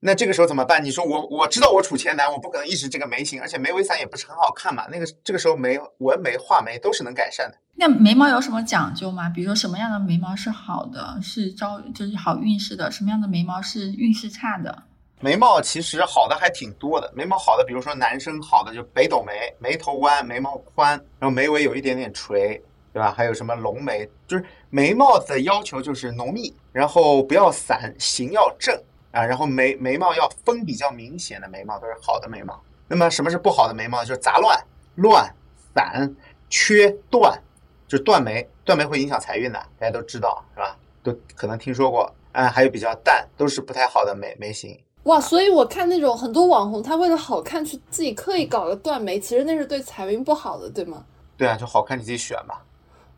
[0.00, 0.82] 那这个时候怎么办？
[0.82, 4.86] 你说我我知道我储钱难，我不可能一直这个眉形，而且眉尾散也不是很好看嘛。
[4.90, 7.58] 那个这个时候眉纹眉画眉都是能改善的。
[7.74, 9.28] 那眉毛有什么讲究吗？
[9.28, 12.90] 比如说什么样的眉毛是好的，是招就是好运势的？
[12.90, 14.82] 什么样的眉毛是运势差的？
[15.20, 17.12] 眉毛其实好的还挺多的。
[17.14, 22.58] 眉毛好的，比如说男生好的就北斗眉，眉头弯，眉毛宽，然后眉尾有一点点垂。
[22.92, 23.12] 对吧？
[23.14, 24.08] 还有什么龙眉？
[24.26, 24.44] 就是
[24.76, 28.78] 眉毛的要求就是浓密，然后不要散，形要正
[29.10, 29.24] 啊。
[29.24, 32.62] 然后眉眉毛要分比较明显的眉毛都是好的眉毛。
[32.86, 34.04] 那么什么是不好的眉毛？
[34.04, 34.62] 就是杂乱、
[34.96, 35.34] 乱、
[35.74, 36.14] 散、
[36.50, 37.42] 缺、断，
[37.88, 38.46] 就是断眉。
[38.66, 40.76] 断眉会影响财运的，大家都知道是吧？
[41.02, 42.46] 都可能听说过啊。
[42.48, 44.78] 还有比较淡，都是不太好的眉眉形。
[45.04, 51.02] 哇，所以我看那种很多网红，他为了好看去自己刻意搞个断眉，其实那是对财运不好的，对吗？
[51.38, 52.62] 对啊，就好看你自己选吧。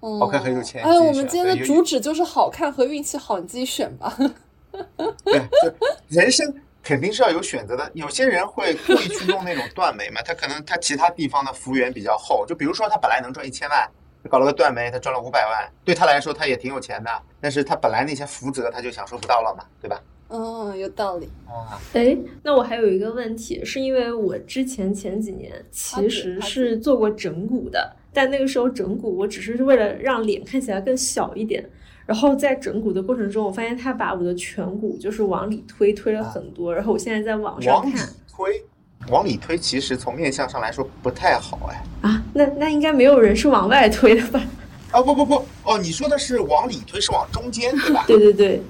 [0.00, 0.82] 好看很有钱。
[0.84, 4.16] 哎，我们今天的主旨就是好看和运气好，你自己选吧。
[5.24, 5.74] 对，就
[6.08, 7.90] 人生肯定是要有选择的。
[7.94, 13.90] 有些人会故意去弄那种断眉嘛， 他可能他其他地方的福缘比较厚，就比如说他本来能赚一千万，
[14.30, 17.10] 搞了个断眉，他赚了五百万，对他来说他也挺有钱的。
[17.40, 20.00] 但是他本来那些福泽他就享受不到了嘛，对吧？
[20.28, 21.28] 嗯，有道理。
[21.46, 27.96] 啊，哎，那我还有一个问题，是因为我之前前几年其实是做过整骨的。
[28.18, 31.64] 但那个时候整骨，我只是为了让脸看起来更小一点。
[32.04, 36.74] 然后在整骨的过程中，我发现他把我的颧骨就是往里推，推了很多。
[36.74, 38.64] 然后我现在在网上看，往里推，
[39.12, 42.08] 往里推，其实从面相上来说不太好哎。
[42.08, 44.42] 啊，那那应该没有人是往外推的吧？
[44.90, 48.02] 啊不不不，哦你说的是往里推，是往中间对吧？
[48.08, 48.60] 对对对，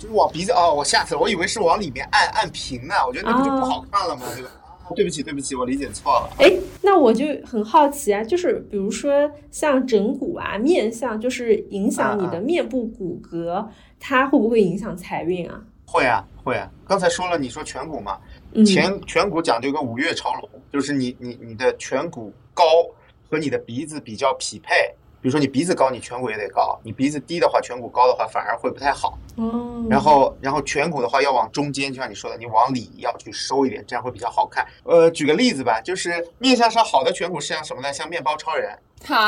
[0.00, 4.22] 就是往鼻子哦，我吓死了，我以为是往里面按按平呢，我觉得那不就不好看了吗？
[4.34, 4.50] 对吧？
[4.94, 6.30] 对不起，对不起，我理解错了。
[6.38, 13.66] 哎，那我就很好奇啊，就是比如说像整骨啊、面相，就是影响你的面部骨骼，
[13.98, 15.60] 它会不会影响财运啊？
[15.86, 16.70] 会啊，会啊。
[16.86, 18.18] 刚才说了，你说颧骨嘛，
[18.64, 22.64] 前颧骨讲究一个五岳朝龙，就是你你你的颧骨高
[23.28, 24.74] 和你的鼻子比较匹配。
[25.26, 29.18] 比如说你鼻子高，你颧骨也得高；你鼻子低的话，颧骨高的话反而会不太好。
[29.36, 29.84] 嗯。
[29.90, 34.64] 然后，然后颧骨的话要往中间，就像你说的，你往里要去收一点，这样会比较好看。
[34.84, 37.92] 呃，举个例子吧，就是面相上好的颧骨是像什么呢？
[37.92, 38.70] 像面包超人。
[39.04, 39.26] 哈。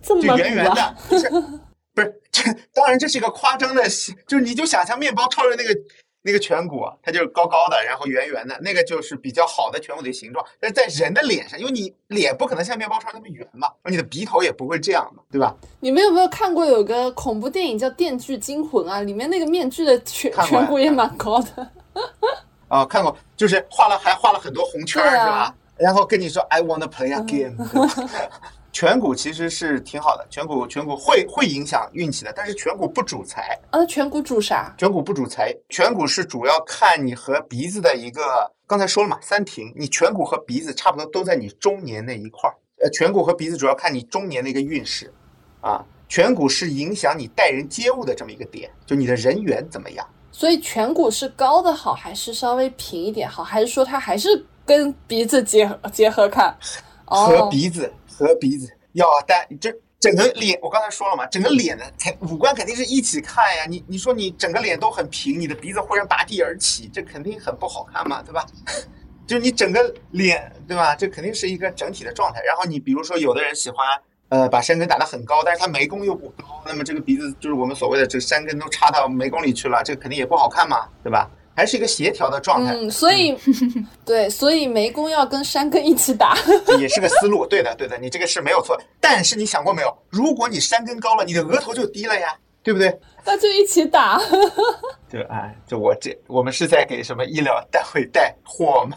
[0.00, 2.22] 这 么就圆圆的，不是不是？
[2.30, 3.82] 这当然这是一个夸张的，
[4.28, 5.76] 就是你就想象面包超人那个。
[6.22, 10.44] 那个颧骨，它就是高高的，然后圆圆的，那个就是比较好的颧骨的形状。
[10.60, 15.54] 但是在人的脸上，因为你脸不可能像面包超那么圆嘛，你的鼻头也不会这样嘛，对吧？
[15.80, 19.00] 你们有没有看过有个恐怖电影叫《电锯惊魂》啊？
[19.00, 21.68] 里面那个面具的颧颧骨也蛮高的。
[22.68, 25.54] 啊，看过，就是画了还画了很多红圈，是吧？
[25.76, 27.56] 然后跟你说 I wanna play a game。
[28.72, 33.58] 颧骨其实是挺好的，颧骨颧骨会会影响运气的，但是颧骨不主财。
[33.70, 34.74] 啊，颧骨主啥？
[34.78, 42.56] 颧骨不主财，颧骨是主要看你和鼻子的一个，刚才说了嘛，三庭，你颧骨和鼻子差不多都在你中年那一块儿。
[42.82, 45.12] 呃，颧骨和鼻子主要看你中年的一个运势，
[45.60, 50.04] 啊，颧骨是影响你待人接物的这么一个点，就你的人缘怎么样。
[50.32, 56.56] 所以颧骨是高的好，还是稍微平一点好，还是说它还是跟鼻子结合结合看？
[57.04, 57.92] 和鼻子。
[58.12, 63.64] 和鼻子要带，这整个脸，我刚才说了嘛，整个脸的肯五官肯定是一起看呀。
[63.66, 68.44] 你你说你整个脸都很平，你的鼻子忽然拔地而起，这肯定很不好看嘛，对吧？
[69.26, 70.94] 就你整个脸，对吧？
[70.94, 72.42] 这肯定是一个整体的状态。
[72.42, 73.86] 然后你比如说，有的人喜欢
[74.28, 81.30] 呃把山根打得很高，但是他眉弓又不高，那么这个鼻子就是我们所谓的这山根都插到眉弓里去了，这肯定也不好看嘛，对吧？
[81.54, 83.36] 还是一个协调的状态，嗯，所以，
[84.04, 86.36] 对，所以眉弓要跟山根一起打，
[86.80, 88.80] 也是个思路，对的，对的，你这个是没有错。
[89.00, 92.98] 但是你想过没有，如果你山根高了，你的额头就低了呀，对不对？
[93.24, 94.20] 那就一起打。
[95.12, 98.96] 就哎，就我这，我们是在给什么医疗单位带货吗？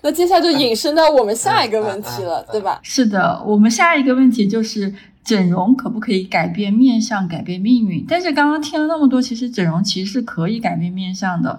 [0.00, 2.78] 那接下来就引申到我们下一个问题了，对吧？
[2.82, 4.92] 是的，我们下一个问题就是
[5.24, 8.04] 整容可不可以改变面相、改变命运？
[8.08, 11.58] 但是刚刚听了那么多，其实整容其实是可以改变面相的。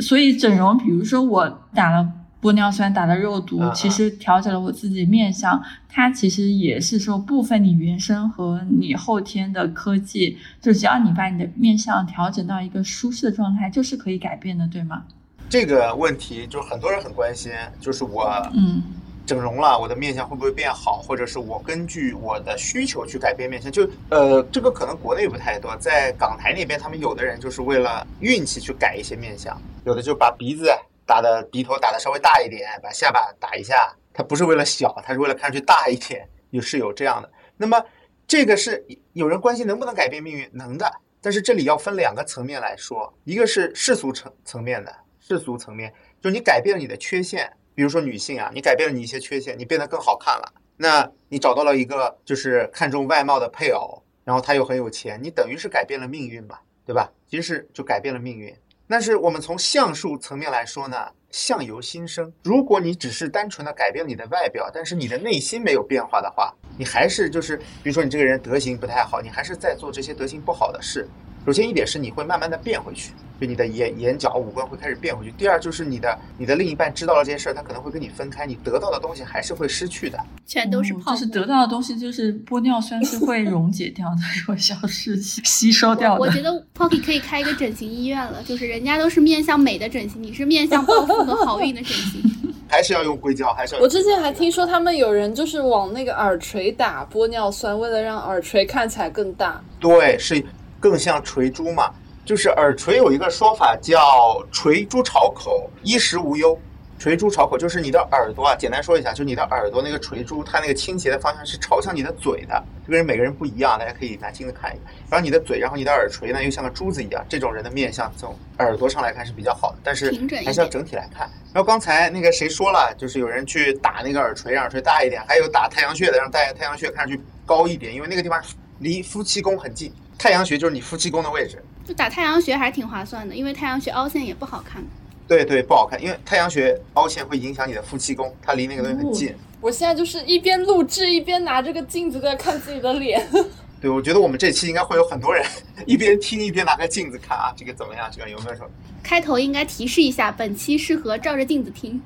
[0.00, 2.06] 所以整容，比如说我打了
[2.40, 15.02] 玻尿酸、打了肉毒，其实调整了我自己面相，它其实也是说部分你原生和你后天的科技，就只要你把你的面相调整到一个舒适的状态，就是可以改变的，对吗？
[15.48, 18.82] 这个问题就很多人很关心，就是我嗯
[19.28, 23.70] 整容了，我的面相会不会变好，或者是我根据我的需求去改变面相？
[23.70, 30.72] 就呃，这个可能国内不太多，在港台那边，他们有的人就是为了运气去改一些面相，有的就把鼻子
[31.04, 37.30] 打的鼻头打的稍微大一点，把下巴打一下，他不是为了小，他是为了看上去大一点，有是有这样的。
[37.58, 37.84] 那么
[38.26, 40.90] 这个是有人关心能不能改变命运，能的。
[41.20, 57.08] 但是这里要分两个层面来说，一个是世俗层层面的，世俗层面就是你改变了你的缺陷，比如说女性啊，你改变了你一些缺陷，你变得更好看了，那你找到了一个就是看重外貌的配偶，然后他又很有钱，你等于是改变了命运嘛，对吧？
[57.30, 58.52] 其实是就改变了命运。
[58.88, 60.96] 但是我们从相术层面来说呢，
[61.30, 62.32] 相由心生。
[62.42, 71.08] 如果你只是单纯的改变你的外表，但是你的内心没有变化的话，你还是就是，比如说你这个人德行不太好，你还是在做这些德行不好的事。
[71.46, 75.32] 首先一点是你会慢慢的变回去，就你的眼眼角五官会开始变回去。
[75.32, 80.18] 第二就是你的你的另一半知道了这件事儿，他可能会跟你分开，你得到的东西还是会失去的。
[80.46, 81.12] 全都是泡沫。
[81.12, 84.16] 就是得到的东西，就是玻尿酸是会溶解掉的，
[84.46, 86.20] 会消失、吸收掉的。
[86.20, 92.22] 我觉得 Pocky 可以开一个整形医院了，就是人家都是面向美的整形，你是面向暴富和好运的整形。
[92.70, 99.58] 还是要用硅胶，还是要我之前还听说他们有人就是往那个耳垂打玻尿酸，为了让耳垂看起来更大。
[99.80, 100.44] 对，是
[100.78, 101.90] 更像垂珠嘛。
[102.28, 106.60] 就是耳垂有一个说法叫垂珠朝口，衣食无忧。
[106.98, 112.62] 垂珠朝口就是你的耳朵啊，简单说一下，就是你的耳朵那个垂珠，它那个倾斜的方向是朝向你的嘴的。
[112.84, 114.92] 这个人每个人不一样，大家可以拿镜子看一看。
[115.08, 120.12] 然后你的嘴，然后你的耳垂呢又像个珠子一样，这种人的面相从耳朵上来看是比较好的，但是
[120.44, 121.30] 还是要整体来看。
[121.54, 128.38] 然后刚才那个谁说了，就是有人去打那个耳垂，让耳垂大一点，还有打太阳穴的，让太太阳穴看上去高一点，因为那个地方
[128.80, 129.90] 离夫妻宫很近。
[130.18, 134.84] 太阳穴就是你夫妻宫的位置，就打太阳穴还是挺划算的，因为太阳穴凹陷也不好看。
[135.26, 139.34] 对对，不好看，因为太阳穴凹陷会影响你的夫妻宫，它离那个东西很近。
[139.58, 143.26] 我现在就是一边录制一边拿着个镜子在看自己的脸。
[143.80, 145.42] 对，我觉得我们这期应该会有很多人
[145.86, 148.06] 一边听一边拿个镜子看啊，这个怎么样？
[148.12, 148.68] 这个有没有什么？
[149.02, 151.98] 开头应该提示一下，本期适合照着镜子听。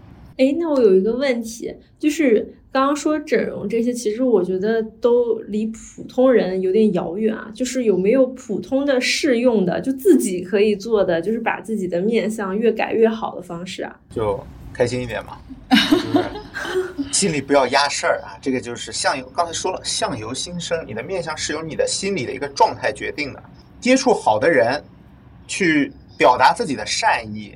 [0.42, 7.48] 哎，那我有一个问题，就是刚刚说整容这些，其实我觉得都离普通人有点遥远啊。
[7.54, 14.00] 就是有没有普通的适用的，就自己可以做的，就是把自己的面相越改越好的方式啊？
[14.10, 15.38] 就开心一点嘛，
[15.70, 18.34] 就是心里不要压事儿啊。
[18.42, 23.40] 这个就是相由，刚才说了，相由心生，你的面相是由你的心理的一个状态决定的。
[23.80, 24.82] 接触好的人，
[25.46, 27.54] 去表达自己的善意，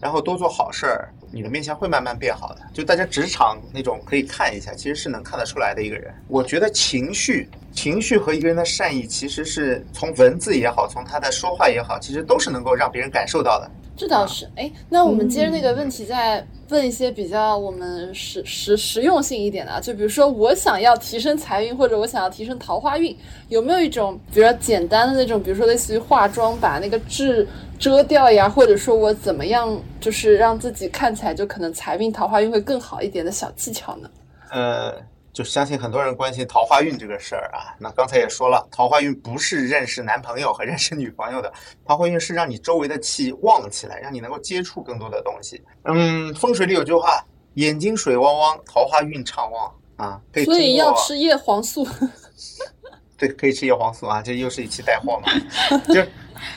[0.00, 2.60] 然后多做好事儿，你的面相会慢慢变好的。
[2.72, 6.12] 就大家职场那种可以看一下，其实是能看得出来的一个人。
[6.28, 13.70] 我觉得情绪、情绪和一个人的善意，其实是从文字也好，从他的说话也好，其实都是能够让别人感受到的。
[13.94, 23.14] 这倒是，哎，那我们接着那个问题再问一些比较我们实实实用性一点的啊，就比如说我想要提升财运，或者我想要提升桃花运，
[23.48, 27.46] 有没有一种比较简单的那种，比如说类似于化妆把那个痣
[27.82, 34.08] 遮掉呀，或者说我怎么样，就是让自己看起来就可能财运、桃花运会更好一点的小技巧呢？
[34.52, 34.94] 呃，
[35.32, 37.74] 就相信很多人关心桃花运这个事儿啊。
[37.80, 41.52] 那刚才也说了，桃花运不是认识男朋友和认识女朋友的，
[41.84, 45.60] 桃花运是让你周围的气旺起来，让你能够接触更多的东西。
[45.82, 47.24] 嗯，风水里有句话，
[47.54, 50.20] 眼睛水汪汪，桃花运畅旺啊。
[50.32, 51.84] 可以所以要吃叶黄素。
[53.18, 55.28] 对，可以吃叶黄素啊，这又是一期带货嘛。
[55.88, 56.08] 就是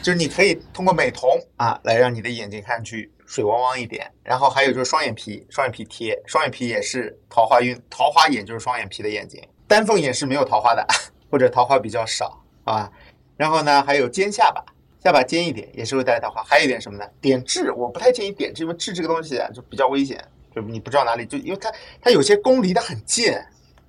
[0.01, 4.09] 就是你可以通过美瞳啊，来让你的眼睛看上去水汪汪一点。
[4.23, 10.86] 然后还有就是双眼皮，双眼皮贴，双眼皮也是桃花运，桃花眼就是双眼皮的眼睛，丹凤眼是没有桃花的，
[11.29, 12.91] 或者桃花比较少啊。
[13.38, 14.63] 然后呢，还有尖下巴，
[15.03, 16.43] 下巴尖一点也是会带来桃花。
[16.43, 17.05] 还有一点什么呢？
[17.19, 20.23] 点痣，我不太建议点痣，因为痣这个东西啊就比较危险，
[20.55, 21.71] 就你不知道哪里，就因为它
[22.01, 23.33] 它有些宫离得很近。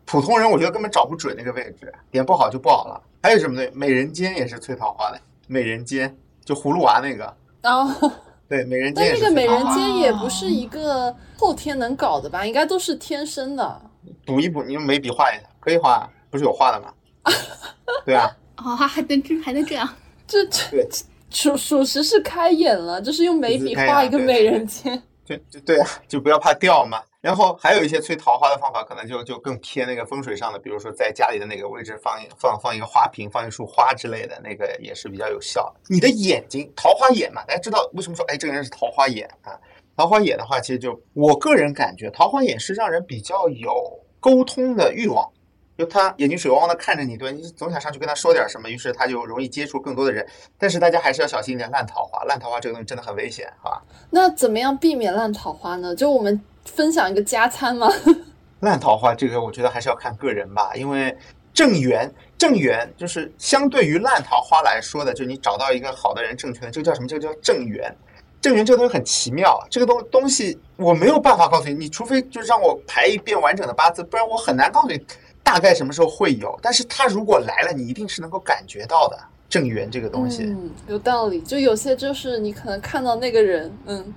[0.05, 3.03] 普通人我觉得根本找不准那个位置，点不好就不好了。
[3.21, 3.69] 还有什么呢？
[3.75, 8.11] 美人尖也是催桃花的，美人尖就葫芦娃那个，然后，
[8.49, 9.67] 对，美人尖但那个美人。
[9.75, 12.45] 尖也不是一个后天能搞的吧？
[12.47, 13.83] 应该都是天生的。
[14.25, 16.93] 补一补，你用眉笔画一下，可以画，不是有画的吗？
[18.05, 19.89] 对啊，哦，还能这还能这样？
[20.27, 20.89] 这这对，
[21.31, 25.03] 属属实是开眼了，就是用眉笔画一个美人尖。
[25.27, 27.03] 就就对啊，就不要怕掉嘛。
[27.21, 35.75] 然后还有一些催桃花的方法，可能就就更偏那个风水上的，比如说在家里的那个位置放一放放一个花瓶，放一束花之类的，那个也是比较有效。
[35.89, 39.59] 你的眼睛桃花眼嘛，大家知道为什么说哎这个人是桃花眼啊？
[39.97, 43.73] 桃花眼的话，其实就我个人感觉，桃花眼是让人比较有
[44.21, 45.29] 沟通的欲望。
[45.77, 50.27] 就他眼睛水汪汪的看着你，对你总想上去跟他说点什么，于是他就容易接触更多的人。
[50.59, 53.83] 但是大家还是要小心一点，烂桃花，烂桃花这个东西真的很危险好吧！
[54.11, 55.95] 那怎么样避免烂桃花呢？
[55.95, 57.89] 就我们分享一个加餐吗？
[58.61, 61.15] 烂桃花这个，我觉得还是要看个人吧，因为
[61.53, 67.07] 正缘，正缘就是相对于烂桃花来说的，就是你找到一个好的人，正确的，这个叫什么？
[67.07, 67.95] 这个叫正缘。
[68.39, 75.05] 正缘这个东西很奇妙，这个东东西我没有办法告诉你，你除非就是让我排一遍完整的八字，不然我很难告诉你
[75.47, 76.59] 大概什么时候会有。
[76.61, 79.17] 但是他如果来了，你一定是能够感觉到的
[79.49, 80.43] 正缘这个东西。
[80.43, 81.41] 嗯，有道理。
[81.43, 84.13] 就有些就是你可能看到那个人，嗯，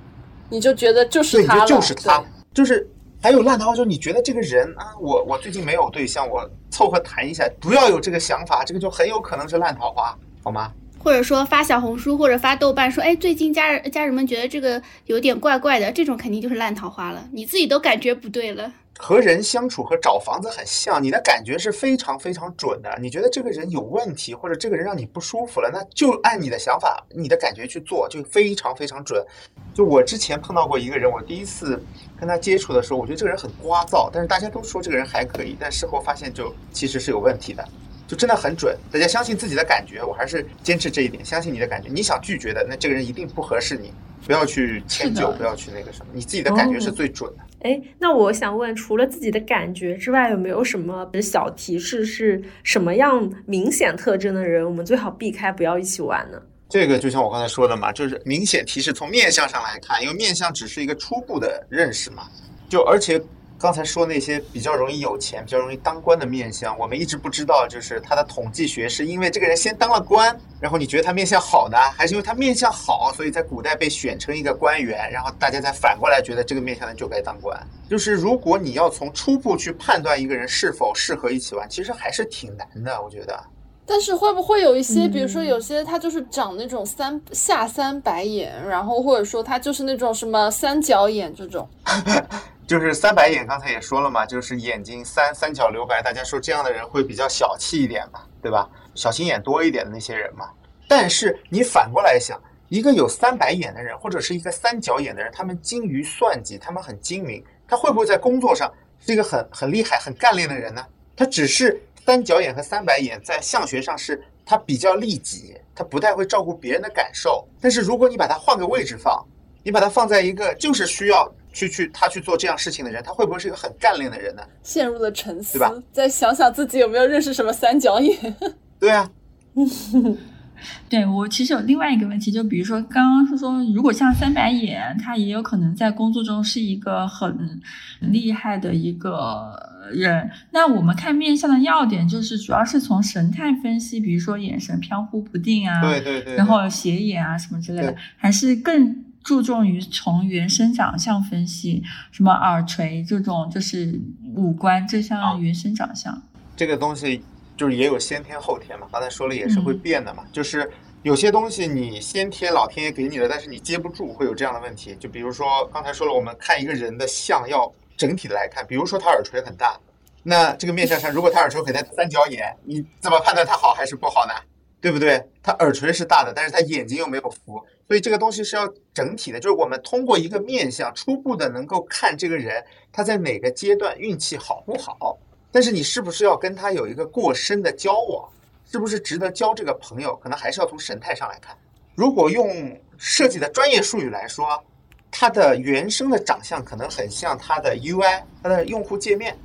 [0.50, 2.90] 你就觉得就是他就是他，就是
[3.22, 10.74] 还有烂桃花，就是你觉得这个人啊，我我最近没有对象，我凑合谈一下，不要有这个想法，这个就很有可能是烂桃花，好吗？
[11.00, 18.72] 或者说发小红书或者发豆瓣说，哎，最近家人家人们觉得这个有点怪怪的，这种肯定就是烂桃花了，你自己都感觉不对了。
[19.02, 22.94] 和人相处和找房子很像，你的感觉是非常非常准的。
[23.02, 29.26] 你觉得这个人有问题，或者这个人让你不舒服了，那就按你的想法、你的感觉去做，就非常非常准。
[29.74, 31.82] 就我之前碰到过一个人，我第一次
[32.20, 37.66] 跟他接触的时候，我觉得这个人很聒噪，但是大家都说这个人还可以，但事后发现就其实是有问题的。
[38.10, 41.90] 就真的很准，大家相信自己的感觉，我还是坚持这一点，相信你的感觉。
[41.94, 43.94] 你想拒绝的，那这个人一定不合适你，
[44.26, 47.44] 不要去迁就，不要去那个什么，你自己的感觉是最准的。
[47.62, 56.42] 哎，那我想问，除了自己的感觉之外，有没有什么小提示，是什么样明显特征的人，我们最好避开，不要一起玩呢？
[56.68, 62.24] 这个就像我刚才说的嘛，就是明显提示从面相上来看，因为面相只是一个初步的认识嘛，
[62.68, 63.22] 就而且
[63.60, 77.60] 刚才说那些比较容易有钱、比较容易当官的面相，我们一直不知道，就是他的统计学是因为这个人先当了官，然后你觉得他面相好呢，还是因为他面相好，所以在古代被选成一个官员，然后大家再反过来觉得这个面相的就该当官。
[77.90, 83.38] 就是如果你要从初步去判断一个人是否适合一起玩，其实还是挺难的，我觉得。
[83.86, 91.68] 但是会不会有一些，比如说嗯有些他就是长那种三下三白眼，然后或者说他就是那种什么三角眼这种，
[92.70, 98.70] 就是三白眼，刚才也说了嘛，就是眼睛三三角留白，大家说这样的人会比较小气一点嘛，对吧？
[98.94, 100.48] 小心眼多一点的那些人嘛。
[100.88, 108.72] 但是你反过来想，一个有三白眼的人，或者是一个三角眼的人，他们精于算计，他们很精明，他会不会在工作上
[109.04, 110.86] 是一个很很厉害、很干练的人呢？
[111.16, 117.48] 他只是三角眼和三白眼在相学上是他比较利己，他不太会照顾别人的感受。
[117.60, 119.26] 但是如果你把他换个位置放，
[119.64, 124.42] 你把他放在一个就是需要去去他去做这样事情的人，他会不会是一个很干练的人呢？
[124.64, 128.36] 陷入了沉思对吧，再想想自己有没有认识什么三角眼。
[128.80, 129.10] 对啊，
[130.90, 137.60] 对我其实有另外一个问题，就比如说刚刚是说，如果像三白眼，他也有可能在工作中是一个很
[138.00, 139.58] 厉害的一个
[139.92, 140.30] 人。
[140.52, 146.36] 那我们看面相的要点，就是主要是从神态分析，比如说眼神飘忽不定啊，对对对。
[146.36, 154.02] 然后斜眼啊什么之类的，还是更注重于从原生长相分析，什么耳垂这种就是
[154.36, 156.20] 五官，这像原生长相。
[156.58, 157.22] 这个东西
[157.56, 160.68] 就是也有先天后天嘛，刚才说了也是会嗯变的嘛，就是
[161.04, 164.98] 有些东西你先天老天爷给你的，但是你接不住，会有这样的问题。
[165.00, 169.80] 就比如说刚才说了，我们看一个人的相要整体的来看，比如说他耳垂很大，
[170.24, 174.34] 那这个面相上如果他耳垂很大，三角眼，你怎么判断他好还是不好呢？
[174.82, 175.24] 对不对？
[175.42, 185.18] 他耳垂是大的，但是他眼睛又没有浮，所以这个东西是要整体的，就是我们通过一个面相初步的能够看这个人他在哪个阶段运气好不好。
[185.52, 188.30] 但是你是不是要跟他有一个过深的交往，
[188.72, 191.58] 是不是值得交这个朋友，可能还是要从神态上来看。
[191.96, 194.64] 如果用设计的专业术语来说，
[195.10, 199.36] 他的原生的长相可能很像他的 UI，他的用户界面，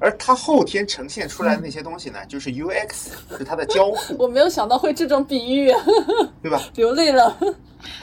[0.00, 5.72] 而它后天呈现出来的那些东西呢，就是 UX，是它的交互， 我没有想到会这种比喻，
[6.42, 6.62] 对吧？
[6.74, 7.36] 流泪了。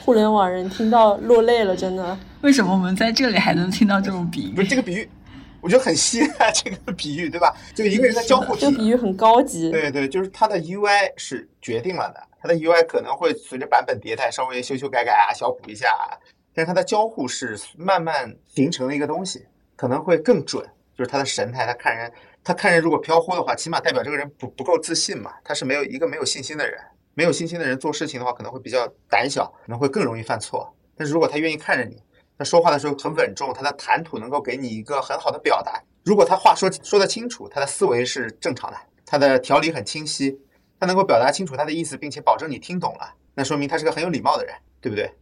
[0.04, 2.18] 互联网人听到落泪了，真的。
[2.40, 4.68] 为什么我们在这里还能听到这种比喻不是？
[4.68, 5.08] 这个比喻，
[5.60, 7.54] 我觉得很稀罕这个比喻，对吧？
[7.74, 9.70] 就一个人的交互体这个比喻很高级。
[9.70, 16.16] 对对，就是它的 UI 是决定了的，它的 UI 可能会随着版本迭代稍微修修改改啊，小补一下啊，
[16.54, 19.44] 但是它的交互是慢慢形成的一个东西，
[19.76, 20.64] 可能会更准。
[20.96, 22.10] 就是他的神态，他看人，
[22.42, 26.80] 他看人如果飘忽的话，起码代表这个人不不够自信嘛，他是没有一个没有信心的人，
[27.14, 30.74] 没有信心的人做事情的话，可能会比较胆小，可能会更容易犯错。
[30.96, 32.02] 但是如果他愿意看着你，
[32.38, 35.78] 他说话的时候很稳重，他的谈吐能够给你一个很好的表达。
[36.02, 40.38] 如果他话说说得清楚，他的思维是正常的，他的条理很清晰，
[40.80, 45.12] 他能够表达清楚他的意思，并且保证你听懂了，那说明他是个很有礼貌的人，对不对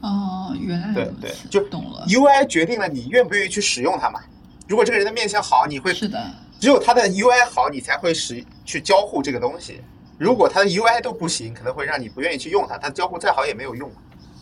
[0.00, 2.04] 哦，原来对如对此，就懂了。
[2.08, 4.20] ？UI 决定了你愿不愿意去使用它嘛。
[4.66, 6.18] 如果这个人的面相好，你会是的，
[6.60, 9.82] 只有他的 UI 好，你才会使去交互这个东西。
[10.18, 12.78] 如果他的 UI 都不行，可能会让你不愿意去用它。
[12.78, 13.90] 它交互再好也没有用，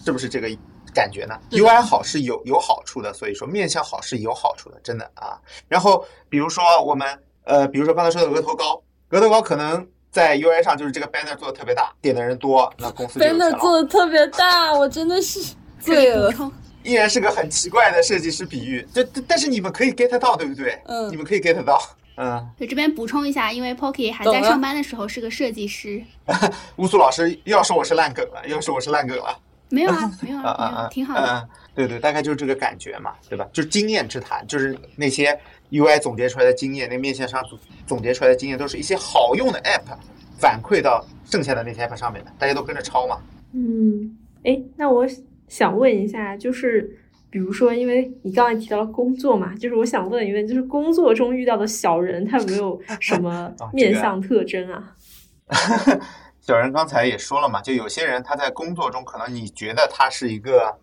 [0.05, 0.49] 是不是这个
[0.95, 5.41] 感觉呢？UI 好是有有好处的，所以说面相好是有好处的，真的啊。
[5.67, 7.09] 然后比如说我们
[7.45, 13.59] 呃，比如说刚才说的额头高，额头高可能在 UI 上就是这个 banner 做的特别大，点的人多，那公司 banner。
[13.59, 16.31] 做的特别大，我真的是醉了。
[16.83, 20.79] 依然是个很奇怪的设计师比喻，这但是你们可以 get 到，对不对？
[20.87, 21.81] 嗯你们可以 get 到。
[22.17, 26.03] 嗯，对，这边补充一下，因为 Pocky 还在上班的时候是个设计师。
[26.77, 29.39] 乌苏老师又要说我是烂梗了，又要说我是烂梗了。
[29.71, 31.27] 没有啊， 没有啊，挺好的。
[31.27, 33.49] 嗯，对对，大概就是这个感觉嘛，对吧？
[33.51, 35.37] 就是经验之谈，就是那些
[35.71, 39.97] UI 总结出来的经验，那面向上总总结出来的经验，都是一些好用的 App
[40.39, 43.17] 反馈到剩下的那些 App 上面的，大家都跟着抄嘛。
[43.55, 44.15] 嗯，
[44.45, 45.07] 哎，那我
[45.53, 46.99] 想问一下，就是
[47.29, 54.97] 比如说，因为你刚才提到了工作嘛，就是我想问一问，就是工作中遇到的小人，他有没有 什么面相特征啊？
[56.41, 60.75] 小人刚才也说了嘛，就有些人他在工作中可能你觉得他是一个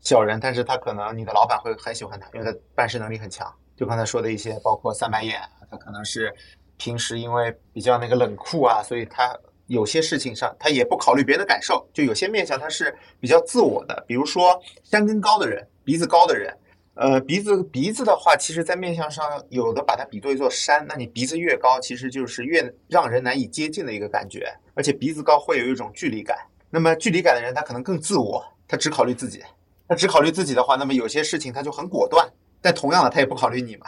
[0.00, 3.50] 小人，但是他可能你的老板会很喜欢他，因为他办事能力很强。
[3.74, 6.30] 就刚才说的一些，包括三白眼，他可能是
[6.76, 9.34] 平时因为比较那个冷酷啊，所以他
[9.68, 11.88] 有些事情上他也不考虑别人的感受。
[11.94, 16.52] 就有些面相他是比较自我的，比如说山根高的人，鼻子高的人。
[16.94, 26.36] 呃，鼻子鼻子的话，其实在面相上有的把它比作一座山，那你鼻子越高，其实就是越让人难以接近的一个感觉，而且鼻子高会有一种距离感。
[26.68, 29.40] 那么距离感的人，他可能更自我，他只考虑自己。
[29.86, 32.28] 他只考虑自己的话，那么有些事情他就很果断，
[32.60, 33.86] 但同样的，他也不考虑你嘛。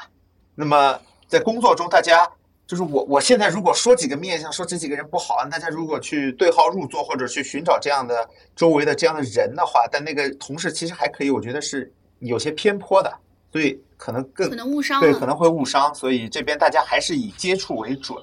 [0.55, 2.31] 那么在工作中，大家
[2.70, 13.12] 就是我，我现在如果说几个面相，说这几个人不好，大家如果去对号入座，或者去寻找这样的周围的这样的人的话，但那个同事其实还可以，我觉得是有些偏颇的，
[13.50, 18.16] 所以可能更可能误伤对，可能会误伤，所以这边大家还是以接触为准。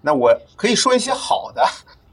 [0.00, 1.62] 那我可以说一些好的，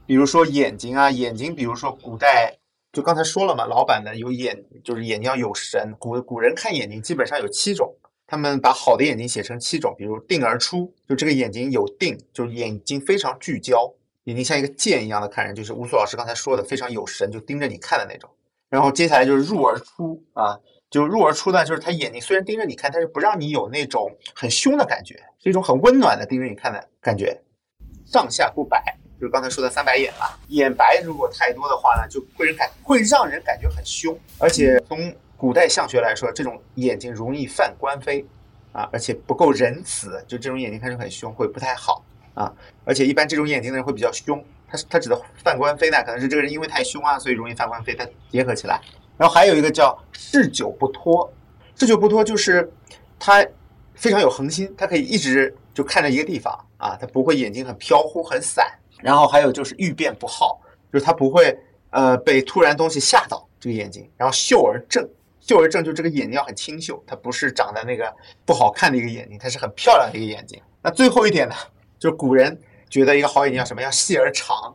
[0.04, 2.54] 比如说眼睛啊，眼睛，比如说古代
[2.92, 5.94] 就刚才说了嘛，老板呢有眼，就是眼睛要有神。
[5.98, 7.90] 古古人看眼睛基本上有七种，
[8.30, 13.92] 他们把好的眼睛写成七种，比如定而出，就这个眼睛有定，就是眼睛非常聚焦，
[14.24, 18.30] 眼睛像一个箭一样的看人，就是乌苏老师刚才说的非常有神，就盯着你看的那种。
[18.68, 20.56] 然后接下来就是入而出啊，
[20.88, 27.36] 就入而出呢，就是他眼睛虽然盯着你看，但是不让你有那种很凶的感觉，是一种很温暖的盯着你看的感觉。
[28.06, 28.80] 上下不白，
[29.20, 30.26] 就是刚才说的三白眼嘛。
[30.50, 38.22] 眼白如果太多的话呢，就会人感会让人感觉很凶，而且从古代相学来说，这种眼睛容易犯官非
[38.72, 42.52] 啊，而且不够仁慈，就这种眼睛看着很凶，会不太好啊。
[42.84, 48.78] 而且一般这种眼睛的人会比较凶，他他指的犯官非呢，可能是这个人因为太凶啊，所以容易犯官非，它结合起来。
[49.16, 51.32] 然后还有一个叫嗜酒不脱，
[51.74, 52.70] 嗜酒不脱就是
[53.18, 53.42] 他
[53.94, 58.70] 非常有恒心，他可以一直就看着一个地方啊，他不会眼睛很飘忽很散。
[59.00, 60.60] 然后还有就是欲辨不好，
[60.92, 64.06] 就是他不会呃被突然东西吓到这个眼睛。
[64.18, 65.08] 然后秀而正，
[65.40, 68.14] 秀而正就这个眼睛要很清秀，它不是长得那个
[68.44, 70.60] 不好看的一个眼睛，它是很漂亮的一个眼睛。
[70.82, 71.54] 那最后一点呢，
[71.98, 73.82] 就是古人觉得一个好眼睛要什么？
[73.82, 74.74] 要细而长，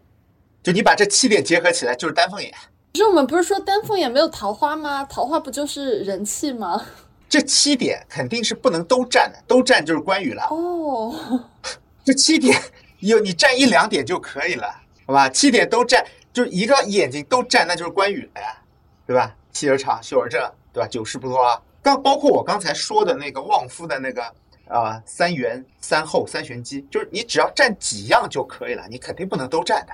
[0.62, 2.52] 就你把这七点结合起来就是丹凤眼。
[2.94, 5.04] 可是我们不是说丹凤眼没有桃花吗？
[5.06, 6.84] 桃花不就是人气吗？
[7.28, 10.48] 这七点肯定是不能都占的，都占就是关羽了。
[10.50, 11.14] 哦，
[12.04, 12.58] 这七点
[13.00, 14.68] 有你占一两点就可以了，
[15.06, 15.28] 好吧？
[15.28, 18.58] 七点都占，就一个眼睛都占，那就是关羽了呀，
[19.06, 19.36] 对吧？
[19.56, 20.42] 细而长，秀尔镇，
[20.74, 20.88] 对吧？
[20.88, 21.60] 九世不多啊。
[21.82, 24.22] 刚包括我刚才说的那个旺夫的那个
[24.68, 29.94] 呃三元、三后、三玄机，就是你只要占几样就可以了，你肯定不能都占的。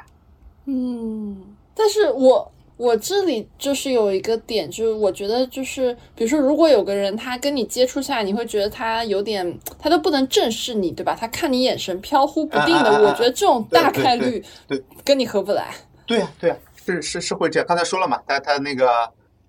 [0.65, 11.15] 嗯，但是我我这里就是有一个点，就是我觉得就是，比如说，如果有个人他跟你接触下来，你会觉得他有点，他都不能正视你，对吧？
[11.19, 15.75] 他看你眼神飘忽不定的，啊啊啊啊我觉得这种大概率对跟你合不来。
[16.07, 17.67] 对呀、对呀、是是是会这样。
[17.67, 18.89] 刚才说了嘛，他他那个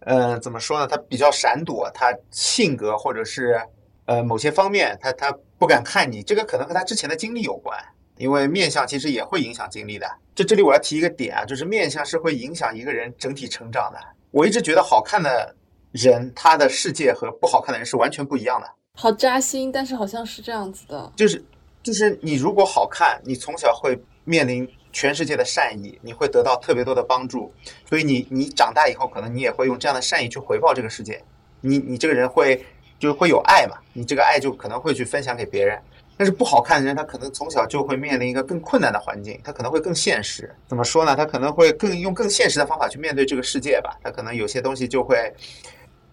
[0.05, 0.87] 呃怎么说呢？
[0.87, 3.61] 他比较闪躲，他性格或者是
[4.07, 7.79] 呃某些方面，他他不敢看你，这个可能和他之前的经历有关。
[8.19, 10.07] 因为面相其实也会影响经历的。
[10.35, 13.99] 就这里我要提一个点啊，就是面相是会影响一个人整体成长的。
[14.31, 15.53] 我一直觉得好看的
[15.93, 18.71] 人，他的世界和不好看的人是完全不一样的。
[18.95, 21.11] 好扎心，但是好像是这样子的。
[21.17, 21.43] 就是
[21.83, 27.53] 就是你如果好看，你从小会面临全世界的善意，你会得到特别多的帮助，
[27.89, 31.23] 所以你你长大以后，可能你也会用这样的善意去回报这个世界。
[31.61, 32.65] 你你这个人会
[32.99, 35.81] 就会有爱嘛，你这个爱就可能会去分享给别人。
[36.15, 40.55] 但是不好看的人，他可能从小就会面临一个更困难的环境，他可能会更现实。
[40.69, 41.17] 怎么说呢？
[41.17, 43.97] 他可能会更用更现实的方法去面对这个世界吧。
[44.05, 45.33] 他可能有些东西就会，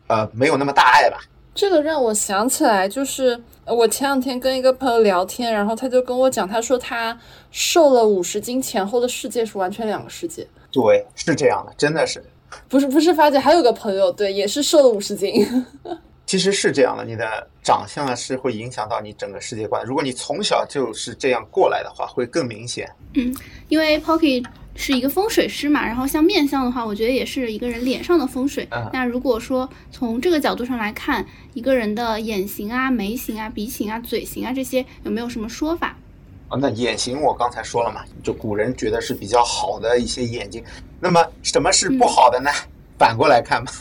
[0.07, 1.19] 呃，没有那么大爱吧。
[1.53, 7.17] 这个让我想起来，就是呃我前两天跟一个朋友聊天，然后他就跟我讲，他说他
[7.51, 10.47] 瘦了五十斤前后的世界是完全两个世界。
[10.71, 12.23] 对，是这样的，真的是。
[12.67, 15.45] 不是不是，发姐还有个朋友，对，也是瘦了五十斤。
[16.29, 17.25] 其实是这样的，你的
[17.63, 19.83] 长相是会影响到你整个世界观。
[19.83, 22.87] 如果你从小就是这样过来的话，会更明显。
[23.15, 23.35] 嗯，
[23.67, 28.67] 因为 Pocky 是一个风水师嘛，然后像面相的话，我觉得也是一个人脸上的风水。
[28.69, 31.25] 嗯那如果说从这个角度上来看，
[31.55, 35.97] 一个人的眼型啊、眉型啊、鼻型啊、嘴型啊这些，有没有什么说法？
[36.49, 40.63] 啊，那眼型我刚才说了嘛，就古人觉得是比较好的一些眼睛。
[40.99, 42.51] 那么什么是不好的呢？
[42.99, 43.71] 反过来看嘛，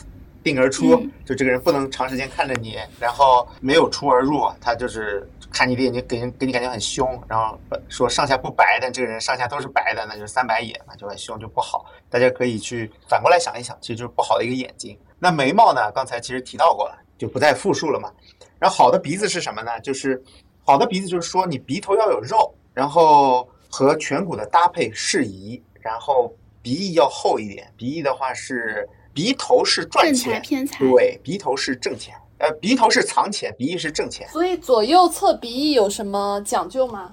[0.48, 11.84] 定而出，嗯就这个人不能长时间看着你，然后没有出而入，他就是看你的眼睛给人给你感觉很凶，然后呃说上下不白，但这个人上下都是白的，那就是三白眼嘛，就很凶，就不好。
[12.10, 14.98] 大家可以去反过来想一想，其实就是不好的一个眼睛。
[15.18, 15.92] 那眉毛呢？
[15.92, 18.10] 刚才其实提到过了，就不再复述了嘛。
[18.58, 19.78] 然后好的鼻子是什么呢？
[19.80, 20.22] 就是
[20.64, 26.32] 好的鼻子就是说你鼻头要有肉，然后和颧骨的搭配适宜，然后
[26.62, 27.72] 鼻翼要厚一点。
[27.76, 28.88] 鼻翼的话是
[29.18, 30.78] 鼻头是赚钱，偏财。
[30.78, 34.28] 对，鼻头是挣钱，呃，鼻头是藏钱，鼻翼是挣钱。
[34.28, 37.12] 所以左右侧鼻翼有什么讲究吗？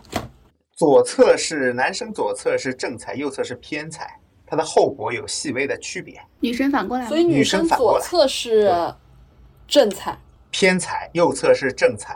[0.76, 6.22] 左侧是男生左侧是正财，右侧是偏财，它的后脖有细微的区别。
[6.42, 8.72] 女生反过来吗，所以女女生左侧是
[9.68, 10.16] 正财，
[10.52, 12.16] 偏财，右侧是正财。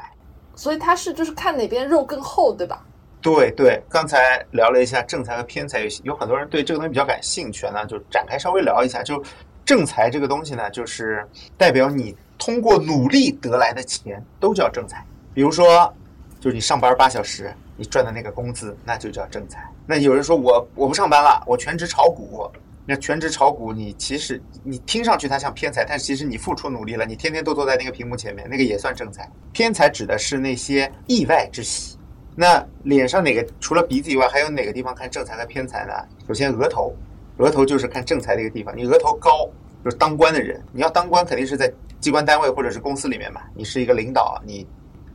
[0.53, 2.85] 所以它是就是看哪边肉更厚，对吧？
[3.23, 9.01] 对对，刚才聊了一下正财和偏财，有有很多人对这个东西比较感兴趣呢，就展开稍微聊一下。
[9.01, 9.21] 就
[9.69, 11.23] 正财这个东西呢，就是
[11.55, 15.05] 代表你通过努力得来的钱都叫正财。
[15.31, 15.93] 比如说，
[16.39, 19.63] 就是你上班八小时，你赚的那个工资，那就叫正财。
[19.85, 22.49] 那有人说我我不上班了，我全职炒股。
[22.83, 29.29] 那全职炒股，你其实你听上去它像偏财，但其实你付出努力了，你天天都坐在那个屏幕前面，那个也算正财。
[29.53, 31.95] 偏财指的是那些意外之喜。
[32.35, 35.93] 那脸上哪个除了鼻子以外，还有哪个地方看正财和偏财呢？
[36.27, 36.91] 首先额头，
[37.39, 38.75] 额头就是看正财的一个地方。
[38.77, 39.49] 你额头高，
[39.83, 43.41] 就是当官的人，你要当官肯定是在机关单位或者是公司里面嘛。
[43.55, 44.67] 你是一个领导，你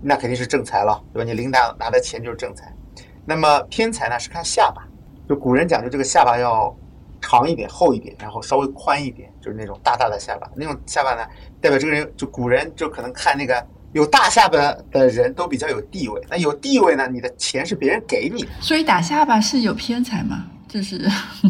[0.03, 1.25] 那肯定是正财了，对吧？
[1.25, 2.75] 你领导拿的钱就是正财。
[3.27, 4.83] 那么偏财呢是看下巴，
[5.29, 6.75] 就古人讲究这个下巴要
[7.21, 10.51] 长一点、厚一点，然后稍微宽一点，就是那种大大的下巴。
[10.55, 11.27] 那种下巴呢，
[11.61, 14.59] 代表这个人就古人就可能看那个有大下巴
[14.91, 16.21] 的人都比较有地位。
[16.31, 20.47] 那有地位呢，你的钱是别人给你的，所以打下巴是有偏财吗？
[20.75, 20.99] 就是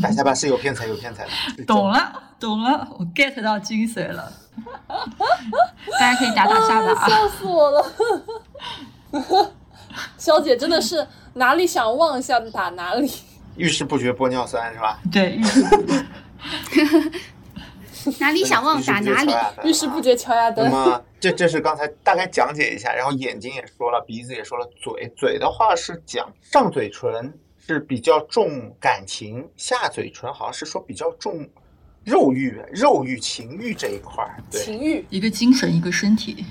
[0.02, 1.64] 打下巴是有偏财有偏财的。
[1.64, 4.30] 懂了，懂了，我 get 到精髓了。
[5.98, 7.08] 大家可以打打下巴啊！
[7.08, 7.82] 笑死我了！
[10.18, 13.10] 肖姐真的是哪里想望一下打哪里。
[13.56, 15.00] 遇事不决玻尿酸是吧？
[15.10, 15.40] 对，
[18.20, 19.34] 哪里想望打哪里。
[19.66, 20.70] 遇事不决敲牙那灯。
[20.70, 27.32] 么这这是刚才大概讲解一下，然后眼睛也说了，鼻子也说了，嘴嘴的话是讲上嘴唇
[27.66, 31.48] 是比较重感情，下嘴唇好像是说比较重
[32.04, 34.36] 肉欲、肉欲、情欲这一块儿。
[34.50, 36.44] 对情欲，一个精神，一个身体。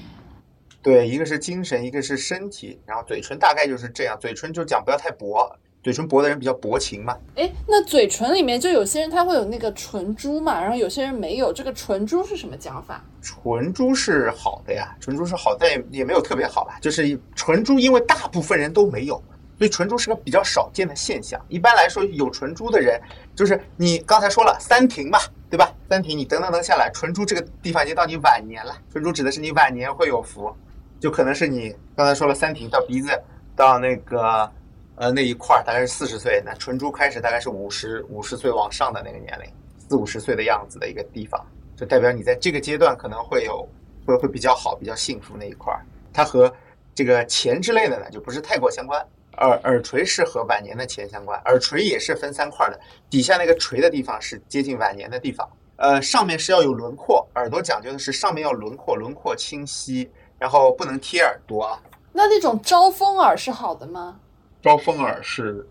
[0.82, 5.50] 对，一个是精神，一个是身体，然后嘴唇大概就是这样，嘴唇就讲不要太薄，
[5.84, 7.16] 嘴唇薄的人比较薄情嘛。
[7.36, 11.54] 哎，那嘴唇里面就有些人他会有那个唇珠嘛，然后有些人没有。
[11.54, 13.06] 这个唇珠是什么讲法？
[13.22, 16.80] 唇珠是好的呀，唇珠是好，但也也没有特别好吧。
[16.82, 19.24] 就是唇珠，因为大部分人都没有，
[19.64, 21.40] 所以唇珠是个比较少见的现象。
[21.48, 23.00] 一般来说，有唇珠的人，
[23.34, 25.18] 就是你刚才说了三庭嘛，
[25.50, 25.74] 对吧？
[25.90, 28.78] 三庭你等等等下来，唇珠这个地方已经到你晚年了。
[28.92, 30.54] 唇珠指的是你晚年会有福，
[31.00, 33.18] 就可能是你刚才说了三庭到鼻子
[33.56, 34.52] 到那个
[34.96, 39.50] 呃那一块儿，大概是四十岁，那唇珠开始大概是五十五十岁往上的那个年龄，
[39.88, 41.42] 四五十岁的样子的一个地方。
[41.78, 43.66] 就代表你在这个阶段可能会有
[44.06, 45.80] 会会比较好、比较幸福那一块儿。
[46.12, 46.54] 它和
[46.94, 49.02] 这个钱之类的呢，就不是太过相关。
[49.38, 52.80] 耳耳垂是和晚年的钱相关，耳垂也是分三块的，
[53.10, 55.50] 底下那个垂的地方是接近晚年的地方。
[55.78, 61.82] 呃，上面是要有轮廓，耳朵讲究的是上面要轮廓，轮廓清晰，然后不能贴耳朵啊。
[62.12, 64.20] 那那种招风耳是好的吗？
[64.62, 65.68] 招风耳是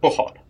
[0.00, 0.40] 不好的，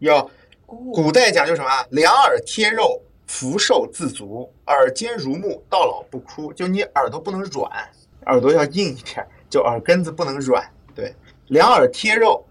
[0.00, 0.18] 要
[0.66, 1.86] 哦，古代讲究什么啊？
[1.90, 6.52] 两耳贴肉，福寿自足；耳尖如木，到老不枯。
[6.52, 7.70] 就你耳朵不能软，
[8.26, 10.68] 耳朵要硬一点，就耳根子不能软。
[10.92, 11.14] 对，
[11.50, 12.44] 两耳贴肉，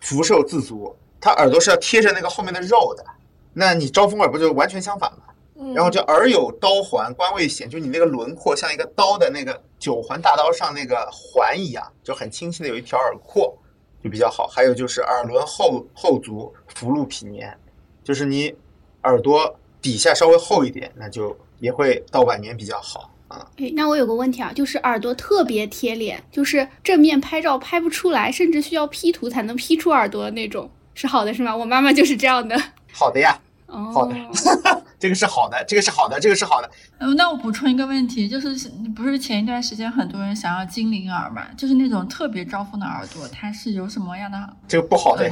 [0.00, 0.94] 福寿自足。
[1.20, 3.04] 它耳朵是要贴着那个后面的肉的。
[3.52, 5.18] 那你招风耳不就完全相反吗？
[5.58, 13.56] 嗯然后就耳有刀环，官位显，就你那个轮廓像一个刀的那个九环大刀上那个环一样，就很清晰的有一条耳廓，
[14.04, 14.46] 就比较好。
[14.46, 17.58] 还有就是耳轮后后足，福禄匹年，
[18.04, 18.54] 就是你
[19.04, 23.46] 耳朵底下稍微厚一点，那就也会到晚年比较好啊。
[23.58, 31.56] 哎，那我有个问题啊，就是耳朵特别贴脸，就是正面拍照拍不出来，甚至需要 P 图才能 P 出耳朵的那种，是好的是吗？
[31.56, 32.56] 我妈妈就是这样的。
[32.92, 36.70] 好的呀，好的哦， 这个是好的，这个是好的，这个是好的。
[36.98, 38.48] 嗯，那我补充一个问题，就是
[38.94, 41.42] 不是前一段时间很多人想要精灵耳嘛？
[41.56, 45.30] 就是那种特别招风的耳朵，它是有什么样的这个不好的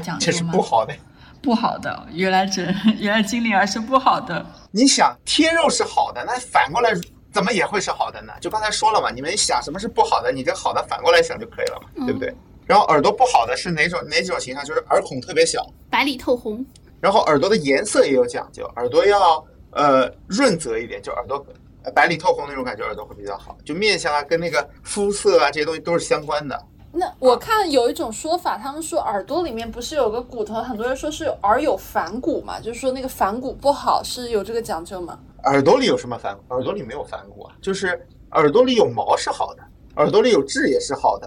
[0.53, 0.95] 不好的。
[1.41, 2.07] 不好的？
[2.13, 2.63] 原来这
[2.99, 4.45] 原来精灵耳是不好的。
[4.71, 6.91] 你想贴肉是好的，那反过来
[7.35, 8.33] 怎么也会是好的呢？
[8.41, 12.33] 就刚才说了嘛，你们想什么是不好的，你这好的反过来想就可以了嘛，对不对？
[12.65, 14.65] 然后耳朵不好的是哪种哪几种形象？
[14.65, 16.65] 就是耳孔特别小，白里透红，
[17.01, 21.45] 然后耳朵的颜色也有讲究，耳朵要呃润泽一点，就耳朵
[21.83, 23.59] 呃白里透红那种感觉，耳朵会比较好。
[23.65, 26.59] 就面相啊，跟那个肤色啊这些东西都是相关的。
[26.97, 35.19] 那我看有一种说法，他们说耳朵里面不是有个骨头，很多人说是耳有反骨嘛，就是说那个反骨不好，是有这个讲究吗？
[35.43, 36.55] 耳朵里有什么反骨？
[36.55, 39.63] 耳朵里没有反骨啊，就是耳朵里有毛是好的，
[39.97, 41.27] 耳朵里有痣也是好的。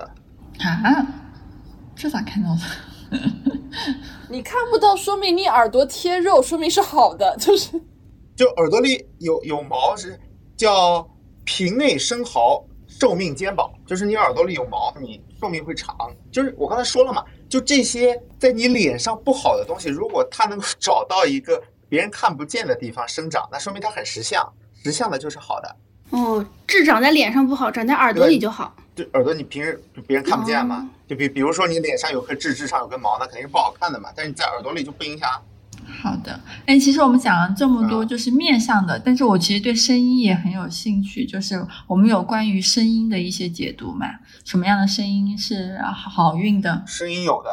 [0.59, 1.05] 啊，
[1.95, 3.20] 这咋看到的？
[4.30, 7.80] 你看不到，说明你耳朵贴肉，说明是好的，就是
[8.36, 10.18] 就耳朵里有有毛是
[10.55, 11.07] 叫
[11.43, 15.95] 平内生毫，寿命肩膀，就是你耳朵里有毛，你寿命会长。
[16.31, 24.47] 就是我刚才说了嘛，就这些在你脸上不好的东西，如果它能够找到一个别人看不见的地方生长，那说明它很识相，
[24.83, 25.75] 识相的就是好的。
[26.09, 28.75] 哦，痣长在脸上不好，长在耳朵里就好。
[28.95, 34.09] 就耳朵你平时别人看不见嘛，哦就比比如说你脸上有颗痣，痣上有根毛，那肯定是不好看的嘛。
[34.15, 35.39] 但是你在耳朵里就不影响啊。
[35.89, 44.05] 好的，哎，其实我们讲了这么多，嗯就是面向的，但是我其实对声音也很有兴趣，就是我们有关于声音的一些解读嘛，
[44.45, 46.83] 什么样的声音是好运的？
[46.85, 47.49] 声音有的，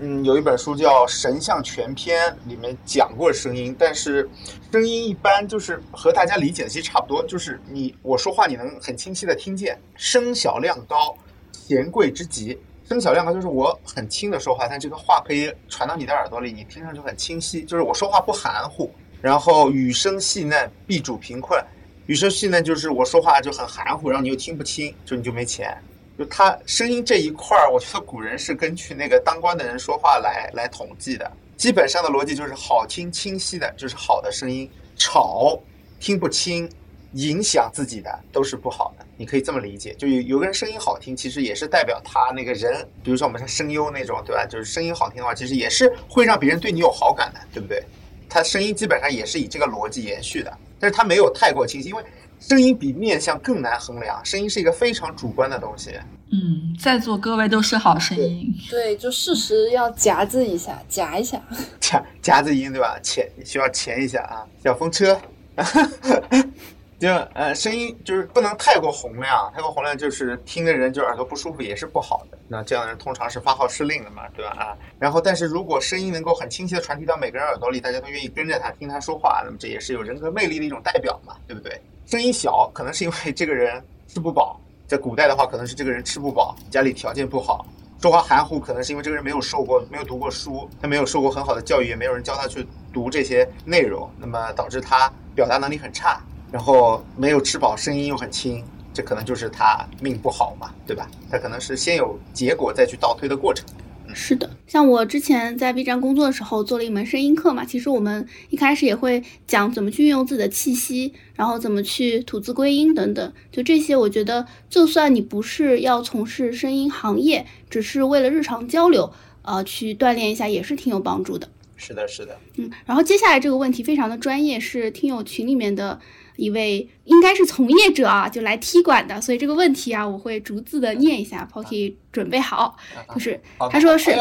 [0.00, 4.28] 嗯，有一本书叫《神像全篇》，里面讲过声音，但是
[4.72, 11.14] 声音一般就是和大家理解的其实差不多，就是你我说话你能很清晰的听见，声小量高，
[11.52, 12.58] 贤贵之极。
[12.86, 17.62] 声小量高就是我很轻的说话，但这个话可以传到你的耳朵里，你听上去很清晰。
[17.64, 18.90] 就是我说话不含糊，
[19.22, 21.58] 然后语声细嫩，必主贫困。
[22.06, 25.74] 语声细嫩就是我说话就很含糊，然后你又听不清，就你就没钱。
[26.18, 31.30] 就他声音这一块儿，我觉得古人是根据那个当官的人说话来来统计的。
[31.56, 35.58] 基本上的逻辑就是好听清晰的，就是好的声音；吵
[35.98, 36.70] 听不清，
[37.14, 39.04] 影响自己的都是不好的。
[39.16, 44.44] 你可以这么理解，就有有个人声音好听，其实也是代表他那个人，比如说我们说声优那种，对吧？
[44.44, 47.82] 就是声音好听的话，其实也是会让别人对你有好感的，对不对？
[48.28, 52.02] 他声音基本上也是以这个逻辑延续的，但是他没有太过清晰，因为
[52.40, 55.92] 声音比面相更难衡量，声音是一个非常主观的东西。
[56.32, 58.52] 嗯，在座各位都是好声音。
[58.68, 61.40] 对，就事实要夹子一下，夹一下。
[61.78, 62.98] 夹夹子音对吧？
[63.00, 65.16] 钳需要钳一下啊，小风车。
[67.04, 72.38] 就呃，声音就是不能太过洪亮，太过洪亮就是听的人就耳朵不舒服，也是不好的。
[72.48, 74.52] 那这样的人通常是发号施令的嘛，对吧？
[74.52, 81.78] 啊，然后但是如果声音能够很清晰的传递到每个人耳朵里，大家都愿意跟着他听他说话，那么这也是有人格魅力的一种代表嘛，对不对？
[82.06, 87.66] 声音小可能是因为这个人吃不饱，在古代的话可能是这个人吃不饱，家里条件不好，
[88.00, 96.18] 说话含糊，可能是因为这个人没有受过，没有读过书，他没有受过很好的教育，也没有人教他去读这些内容，那么导致他表达能力很差，
[96.54, 101.10] 然后没有吃饱，声音又很轻，这可能就是他命不好嘛，对吧？
[101.28, 103.66] 他可能是先有结果再去倒推的过程。
[104.14, 113.32] 是的，像我之前在 B 站工作的时候做了一门声音课嘛，其实我们一开始也会讲怎么去运用自己的气息，然后怎么去吐字归音等等。
[113.50, 121.48] 就这些，我觉得就算你不是要从事声音行业，只是为了日常交流，呃，去锻炼一下也是挺有帮助的。
[121.76, 125.98] 是的，是的，嗯，然后接下来这个问题非常的专业，是听友群里面的
[126.36, 132.76] 一位应该是从业者啊，就来踢馆的，所以这个问题啊，我会逐字的念一下，Pocky 准备好，
[133.12, 134.14] 就是他说是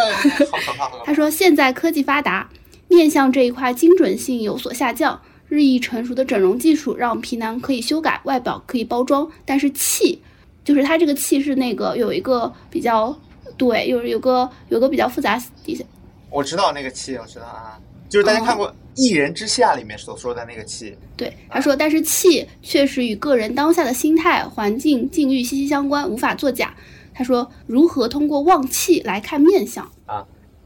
[1.04, 2.50] 他说现在科技发达，
[2.88, 10.22] 面相这一块精准性有所下降，日益成熟的整容技术让皮囊可以修改，外表可以包装，但是气，
[10.64, 13.18] 就是它这个气是那个有一个比较
[13.58, 15.84] 对，有有个有个比较复杂底下。
[16.30, 17.80] 我知道那个气，我知道啊，
[18.14, 26.76] 就是大家看过《一人之下》里面所说的那个气，对，他说，但是气确实与个人当下的心态、环境、境遇息息相关，无法作假。
[27.12, 30.24] 他说，如何通过望气来看面相啊？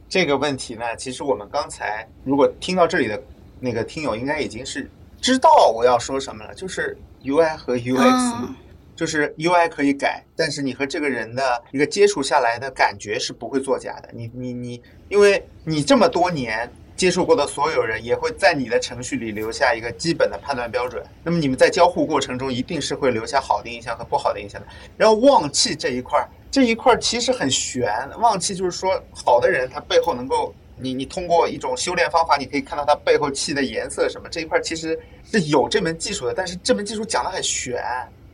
[0.09, 3.17] 这个问题呢，其实我们刚才如果听到这里的
[3.61, 4.91] 那个听友，应该已经是
[5.21, 8.53] 知道我要说什么了，就是 UI 和 UX，、啊
[8.93, 14.09] 就是 UI 可以改，但是你和这个人的一个接触下来的感觉是不会作假的。
[14.11, 21.01] 你你你，因为你这么多年接触过的所有人，也会在你的程序里留下一个基本的判断标准。
[21.23, 24.67] 那么你们在交互过程中，一定是会留下好的印象和不好的印象的。
[24.97, 27.87] 然后旺气这一块儿，这一块儿其实很玄。
[28.19, 37.79] 旺气就是说，好的人他背后能够你你通过一种修炼方法，你可以看到他背后气的颜色什么这一块其实是有这门技术的，但是这门技术讲的很玄，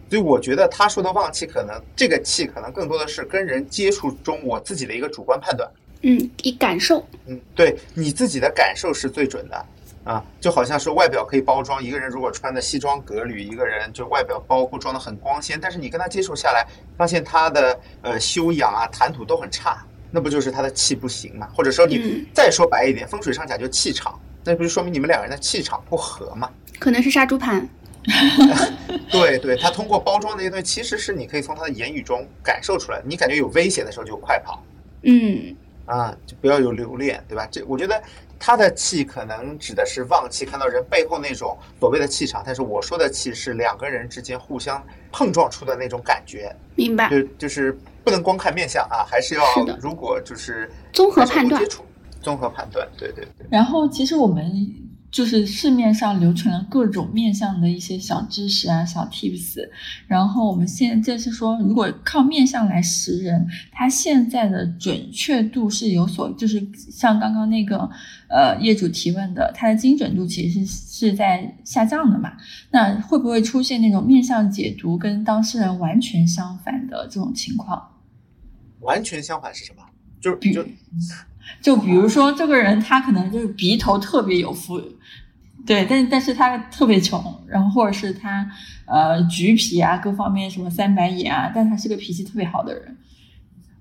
[0.09, 5.69] 所以我觉得他说的旺气可能这个气可能更多的是跟人接触中我自己的一个主观判断。
[6.03, 9.65] 嗯，以感受，嗯，对你自己的感受是最准的
[10.03, 19.81] 啊，就好像是外表可以包装一个人，如果穿的西装革履，一个人就外表包括装的很光鲜，但是你跟他接触下来，发现他的呃修养啊、谈吐都很差，
[20.11, 21.47] 那不就是他的气不行嘛？
[21.55, 26.49] 或者说你嗯再说白一点，风水上讲就气场，那不就说明你们两个人的气场不合嘛？
[26.79, 27.65] 可能是杀猪盘。
[29.09, 34.61] 对对，他通过包装那些东西，其实是你可以从他的言语中感受出来，你感觉有威胁的时候就快跑。
[35.03, 35.55] 嗯，
[35.85, 37.47] 啊，就不要有留恋，对吧？
[37.51, 38.01] 这我觉得
[38.39, 44.81] 他的气可能指的是旺气，看到人背后那种所谓的气场，但是我说的气是两个人之间互相
[45.11, 47.09] 碰撞出的那种感觉，明白。
[47.09, 51.61] 就就是不能光看面相啊，还是要是如果就是综合判断，
[52.21, 53.47] 综合判断，对对对。
[53.49, 54.51] 然后其实我们
[55.13, 59.59] 就是市面上流传了各种面相的一些小知识啊、小 tips，
[60.07, 67.87] 然后我们现在就是说，如果靠面相来识人，它现在的准确度是有所，就是像刚刚那个
[68.27, 72.33] 呃业主提问的，它的精准度其实是是在下降的嘛？
[72.71, 77.79] 那会不会出现那种面相解读跟当事人完全相反的这种情况？
[78.79, 79.83] 完全相反是什么？
[80.19, 80.65] 就是比就
[81.61, 84.81] 就比如说这个人他可能就是鼻头特别有福，
[85.65, 88.45] 对，但但是他特别穷，然后或者是他
[88.85, 92.97] 呃橘皮啊各方面什么三白眼啊，但他是个脾气特别好的人。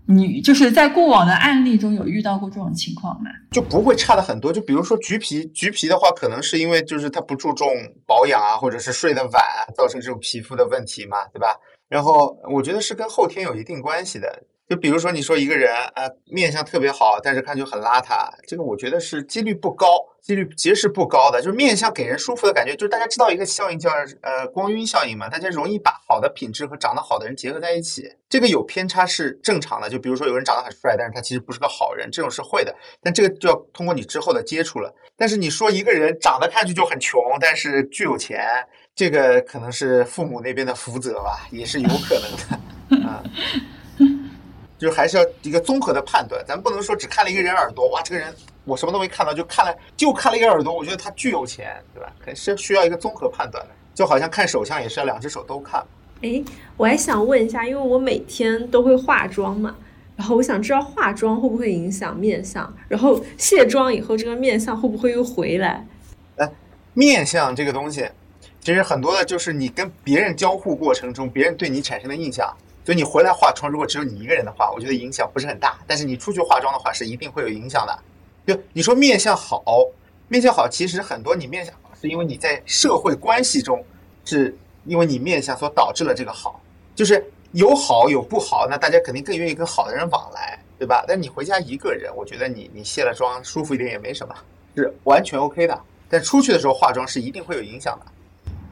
[0.04, 3.30] 你就是在过往的案例中有遇到过这种情况吗？
[3.52, 4.52] 就不会差的很多。
[4.52, 7.68] 就比如说橘皮，橘皮的话，可能是因为就是他不注重
[8.04, 11.56] 保养啊，或者是睡得晚啊，造成这种皮肤的问题嘛，对吧？
[11.88, 14.42] 然后我觉得是跟后天有一定关系的。
[14.72, 19.86] 就比如说你说一个人啊、面相特别好，但是看就很邋遢，这个我觉得是几率不高，
[20.22, 21.42] 几率其实是不高的。
[21.42, 23.90] 就是面相给人舒服的感觉，就是大家知道一个效应叫
[24.22, 29.90] 呃光晕效应嘛，大家容易把好的品质和长得好的人结合在一起，这个有偏差是正常的。
[29.90, 32.74] 就比如说有人长得很帅，但是他其实不是个好人，这种是会的。
[33.02, 34.90] 但这个就要通过你之后的接触了。
[35.18, 38.42] 但是你说一个人长得看去就很穷，但是巨有钱，
[38.94, 43.22] 这个可能是父母那边的福泽吧，也是有可能的啊。
[44.82, 52.12] 就是还是要一个综合的判断，咱不能说只看了一个人耳朵，哇，这个人我什么都没看到，就看了就看了一个耳朵，我觉得他巨有钱，对吧？
[52.18, 55.80] 肯是需要一个综合判断的，就好像看手相也是要两只手都看。
[56.22, 56.42] 哎，
[56.76, 59.72] 我还想问一下，因为我每天都会化妆嘛，
[60.16, 65.86] 然后我想知道化妆会不会影响面相，然后卸妆以后这个面相会不会又回来？
[66.92, 68.04] 面相这个东西，
[68.58, 72.52] 其实很多的就是你跟别人交互过程中，别人对你产生的印象。
[72.84, 75.78] 所以你回来化妆，如果只有你一个人的话，我觉得影响不是很大。
[75.86, 77.98] 但是你出去化妆的话，是一定会有影响的。
[78.44, 79.62] 就你说面相好，
[80.28, 83.84] 面相好，其实很多你面相好，是因为你在社会关系中，
[84.24, 86.60] 是因为你面相所导致了这个好。
[86.94, 91.04] 就是有好有不好，那大家肯定更愿意跟好的人往来，对吧？
[91.06, 94.34] 但你回家一个人，我觉得你你卸了妆舒服一点也没什么，
[94.74, 95.80] 是完全 OK 的。
[96.08, 98.06] 但出去的时候化妆是一定会有影响的。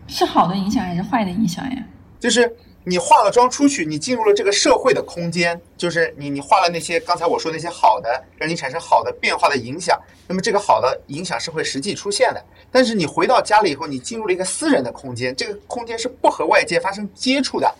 [0.08, 1.76] 是好的影响还是坏的影响呀？
[2.18, 2.54] 就是
[2.84, 12.42] 你化了妆出去，你进入了这个社会的空间，就是你你化了那些刚才我说那些好的，让你产生好的变化的影响，那么这个好的影响是会实际出现的。
[12.72, 17.70] 但是你回到家里以后，你进入了一个私人的空间，这个空间是不和外界发生接触的，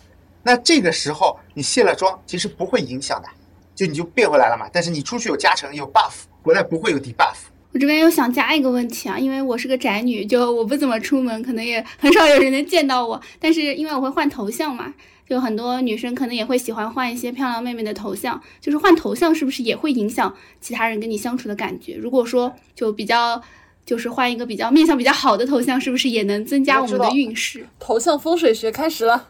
[0.43, 3.27] 那这个时候你卸了妆，其实不会影响的，
[3.73, 4.69] 就你就变回来了嘛。
[4.71, 7.37] 但是你出去有加成有 buff，回来不会有 debuff。
[7.73, 13.19] 我这边又想加一个问题啊，因为我是个宅女，就我不怎么出门，可能也很少有人能见到我。
[13.39, 14.93] 但是因为我会换头像嘛，
[15.27, 18.41] 就很多女生可能也会喜欢换一些漂亮妹妹的头像。
[18.59, 21.95] 就是换头像是不是也会影响其他人跟你相处的感觉？
[21.95, 23.41] 如果说就比较，
[23.85, 27.65] 就是换一个比较面相比较好的头像，是不是也能增加我们的运势？
[27.79, 29.29] 头像风水学开始了。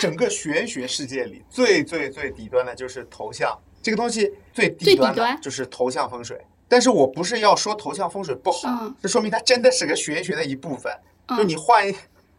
[0.00, 3.50] 整个玄学世界里，最最最底端的就是头像
[3.82, 6.38] 这个东西，最底端的最底端就是头像风水。
[6.68, 10.92] 但是我不是要说头像风水不好，嗯这说明它真的是个玄学的一部分。
[11.28, 11.94] 嗯就你换一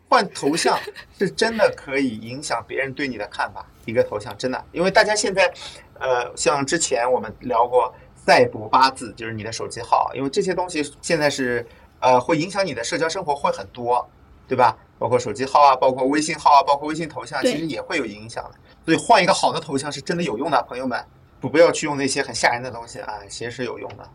[0.07, 0.79] 换头像，
[1.17, 3.65] 是真的可以影响别人对你的看法。
[3.85, 5.51] 一个头像真的，因为大家现在，
[5.99, 11.65] 呃，像之前我们聊过赛博八字，就是你的手机号，因为这些东西现在是
[11.99, 14.07] 呃会影响你的社交生活会很多，
[14.47, 14.75] 对吧？
[14.97, 18.51] 包括手机号啊，包括微信号啊，包括微信头像，其实也会有影响的。
[18.85, 21.03] 所以换一个好的头像是真的有用的，朋友们，
[21.39, 24.09] 不不要去用那些很吓人的东西啊，其实是有用的。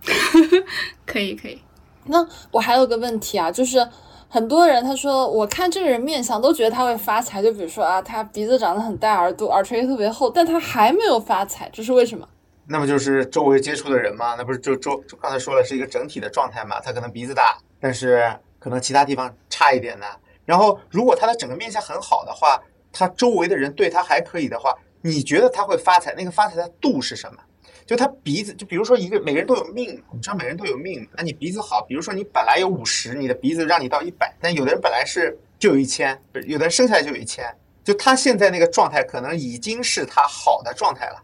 [1.04, 1.60] 可以可以，
[2.04, 3.86] 那我还有个问题啊，就是
[4.28, 12.28] 很多人他说我看这个人面相都觉得他会发财，就比如说啊，他鼻子长得很大，耳朵耳垂特别厚，但他还没有发财，这是为什么？
[12.66, 16.78] 那么就是周围接触的人嘛，那不是就周就刚才说了是一个整体的状态嘛？
[16.80, 20.06] 他可能鼻子大，但是可能其他地方差一点呢。
[20.44, 22.60] 然后如果他的整个面相很好的话，
[22.92, 26.14] 他周围的人对他还可以的话，你觉得他会发财？
[26.16, 27.40] 那个发财的度是什么？
[27.86, 37.44] 就他鼻子，就比如说一个每个人都有命，你知道每人都有命，那你鼻子好，比如说你本来有五十，你的鼻子让你到一百，但有的人本来是就有一千，有的人生下来就有一千，
[37.82, 41.22] 就他现在那个状态可能已经是他好的状态了。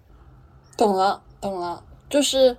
[0.74, 2.56] 懂了，懂了，就是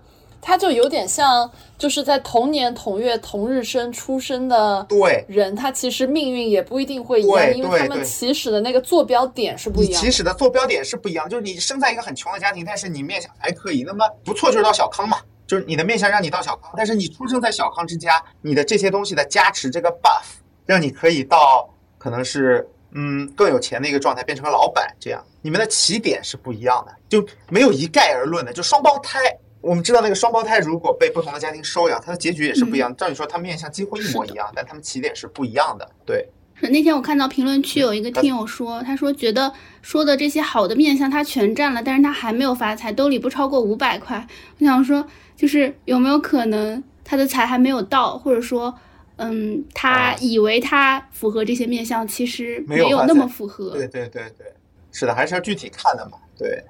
[0.48, 10.00] 他就有点像，就是在同年同月同日生出生的对人，他其实命运也不一定会一样，对因为他们起始的那个坐标点是不一样的。
[10.00, 15.18] 起始的坐标点是不一样，就是你生在一个很穷的家庭，但是你面相还可以，那么不错就是到小康嘛，
[15.48, 20.36] 就是你的面相让你到小康，但是你出生在小康之家，你的这些东西的加持，这个 buff
[20.68, 21.68] 让你可以到
[21.98, 29.20] 可能是嗯更有钱的一个状态，变成个老板，这样你们的起点是不一样的，就没有一概而论的，就双胞胎。
[29.66, 32.96] 我们知道那个双胞胎如果被不同的家庭收养，他的结局也是不一样。
[32.96, 35.90] 照理说，它面相几乎一模一样，但他们起点是不一样的。
[36.06, 39.52] 对，是那天我看到评论区有一个听友说，他说觉得
[39.82, 44.28] 说的这些好的面相他全占了，但是他还没有发财，兜里不超过五百块。
[44.60, 45.04] 我想说，
[45.36, 48.72] 就是有没有可能他的财还没有到，或者说，
[49.16, 53.72] 嗯，他啊以为他符合这些面相，其实没有那么符合。
[53.72, 54.46] 对对对对，
[54.92, 56.20] 是的，还是要具体看的嘛。
[56.38, 56.64] 对，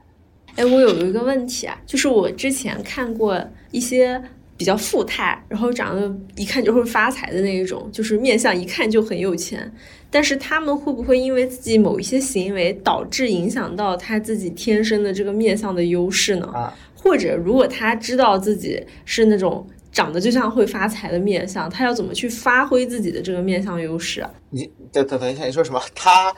[0.56, 3.40] 哎，我有一个问题啊，就是我之前看过
[3.72, 4.22] 一些
[4.58, 9.70] 比较富态，然后长得一看就会发财的那一种，就是面相一看就很有钱，
[10.10, 16.46] 但是他们会不会因为自己某一些行为导致影响到他自己天生的这个面相的优势呢？
[16.54, 24.32] 啊，或者如果他知道自己是那种长得就像会发财的面相，他要怎么去发挥自己的这个面相优势啊？
[24.52, 25.82] 你等等等一下，你说什么？
[25.94, 26.34] 他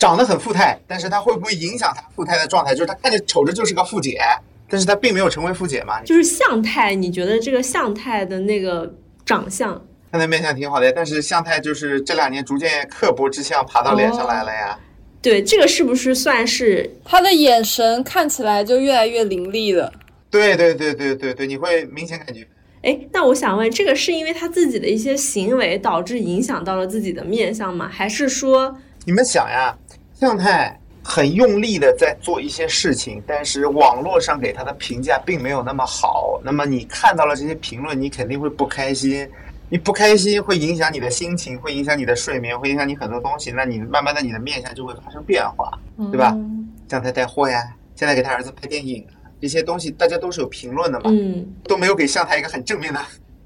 [0.00, 2.74] 长得很富态，但是他会不会影响他富态的状态？
[2.74, 4.18] 就是他看着瞅着就是个富姐，
[4.66, 6.00] 但是他并没有成为富姐嘛？
[6.02, 8.94] 就是相态，你觉得这个相态的那个
[9.26, 9.78] 长相，
[10.10, 14.78] 他的面相挺好的，但是相态就是这两年逐渐刻薄之相爬到脸上来了呀。
[15.20, 19.92] 对这个是不是算是他的眼神看起来就越来越凌厉了。
[20.30, 22.46] 对对对对对对，你会明显感觉。
[22.82, 27.86] 哎，那我想问，这个是因为他自己的一些行为导致影响到了自己的面相吗？
[27.92, 28.74] 还是说，
[29.04, 29.76] 你们想呀，
[30.20, 36.38] 向太很用力的在做一些事情，但是网络上给他的评价并没有那么好。
[36.44, 39.26] 那么你看到了这些评论，你肯定会不开心。
[39.70, 43.50] 你不开心会影响你的心情，会影响你的睡眠，会影响你很多东西。
[43.50, 45.78] 那你慢慢的你的面相就会发生变化，
[46.10, 46.32] 对吧？
[46.34, 47.62] 嗯向太带货呀，
[47.94, 49.06] 现在给他儿子拍电影，
[49.40, 51.08] 这些东西大家都是有评论的嘛。
[51.08, 53.00] 嗯，都没有给向太一个很正面的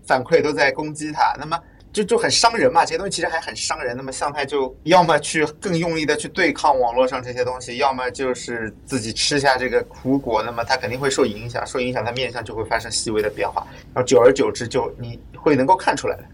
[0.07, 1.57] 反馈，都在攻击他，那么
[1.95, 2.85] 就就很伤人嘛。
[2.85, 3.97] 这些东西其实还很伤人。
[3.97, 10.43] 那么向太就要么去更用力的去对抗网络上这些东西，要么就是自己吃下这个苦果。
[10.43, 16.25] 那么他肯定会受影响，受影响他面相就会发生细微的变化，然后久而久之就你会能够看出来的。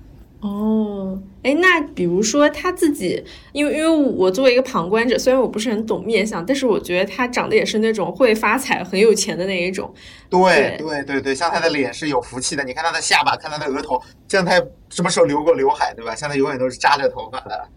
[0.41, 3.22] 哦，哎，那比如说他自己，
[3.53, 9.93] 因为因为我作为一个旁观者，虽然我不是很懂面相，但是我觉得他长得也是那种会发财、很有钱的那一种。
[10.30, 12.64] 对对对对像他的脸是有福气的。
[12.64, 14.55] 你看他的下巴，看他的额头，像他
[14.88, 16.14] 什么时候留过刘海，对吧？
[16.14, 17.68] 像他永远都是扎着头发的，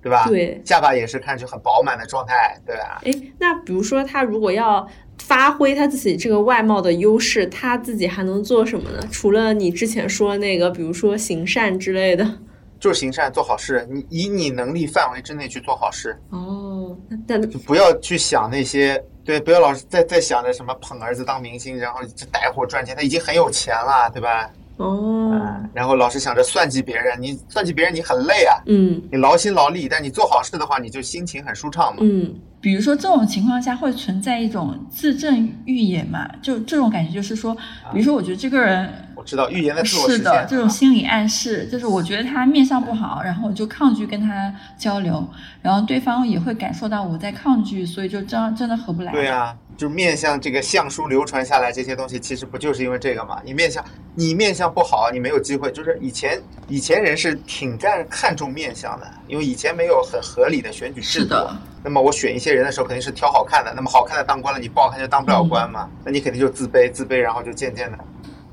[0.00, 0.24] 对吧？
[0.28, 3.00] 对，下巴也是看上去很饱满的状态，对吧？
[3.04, 4.86] 哎，那比如说他如果要
[5.18, 9.00] 发挥他自己这个外貌的优势，他自己还能做什么呢？
[9.10, 12.38] 除了你之前说那个，比如说行善之类的。
[12.80, 16.96] 就是行善做好事，你以你能力范围之内去做好事，哦，
[17.28, 24.50] 但就不要去想那些，对，不要老是在在想着什么捧儿子当明星，然后就带货赚钱，他已经很有钱了，对吧？
[24.78, 32.00] 哦，嗯，然后老是想着算计别人，你算计别人你很累啊，嗯你劳心劳力，但你做好事的话，你就心情很舒畅嘛。
[32.02, 36.26] 嗯比如说这种情况下会存在一种自证预言嘛？
[36.40, 37.52] 就这种感觉就是说，
[37.92, 45.28] 比如说我觉得这个人我知道预言的是我实是，的，这种心理暗示，就是我觉得他面相不好，然后我就抗拒跟他交流，
[45.60, 49.10] 然后对方也会感受到我在抗拒，所以就真真的合不来。
[49.10, 53.40] 对啊，就是面相这个相书流传下来这些东西，其实不就是因为这个嘛？
[53.44, 53.84] 你面相，
[54.14, 55.72] 你面相不好，你没有机会。
[55.72, 61.24] 就是以前以前人是挺占看重面相的，因为以前没有很合理的选举制度。
[61.24, 63.72] 是的，那么我选一些人的时候，肯定是挑好看的。
[63.74, 65.88] 那么好看的当官了，你不好看就当不了官嘛。
[66.04, 67.98] 那你肯定就自卑，自卑，然后就渐渐的。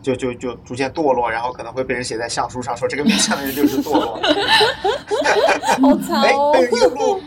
[0.02, 4.18] 就就就逐渐堕落，然后可能会被人写在相书上，说这个面相的人就是堕落。
[5.82, 6.62] 好惨哎，哦哎！
[6.62, 7.22] 一路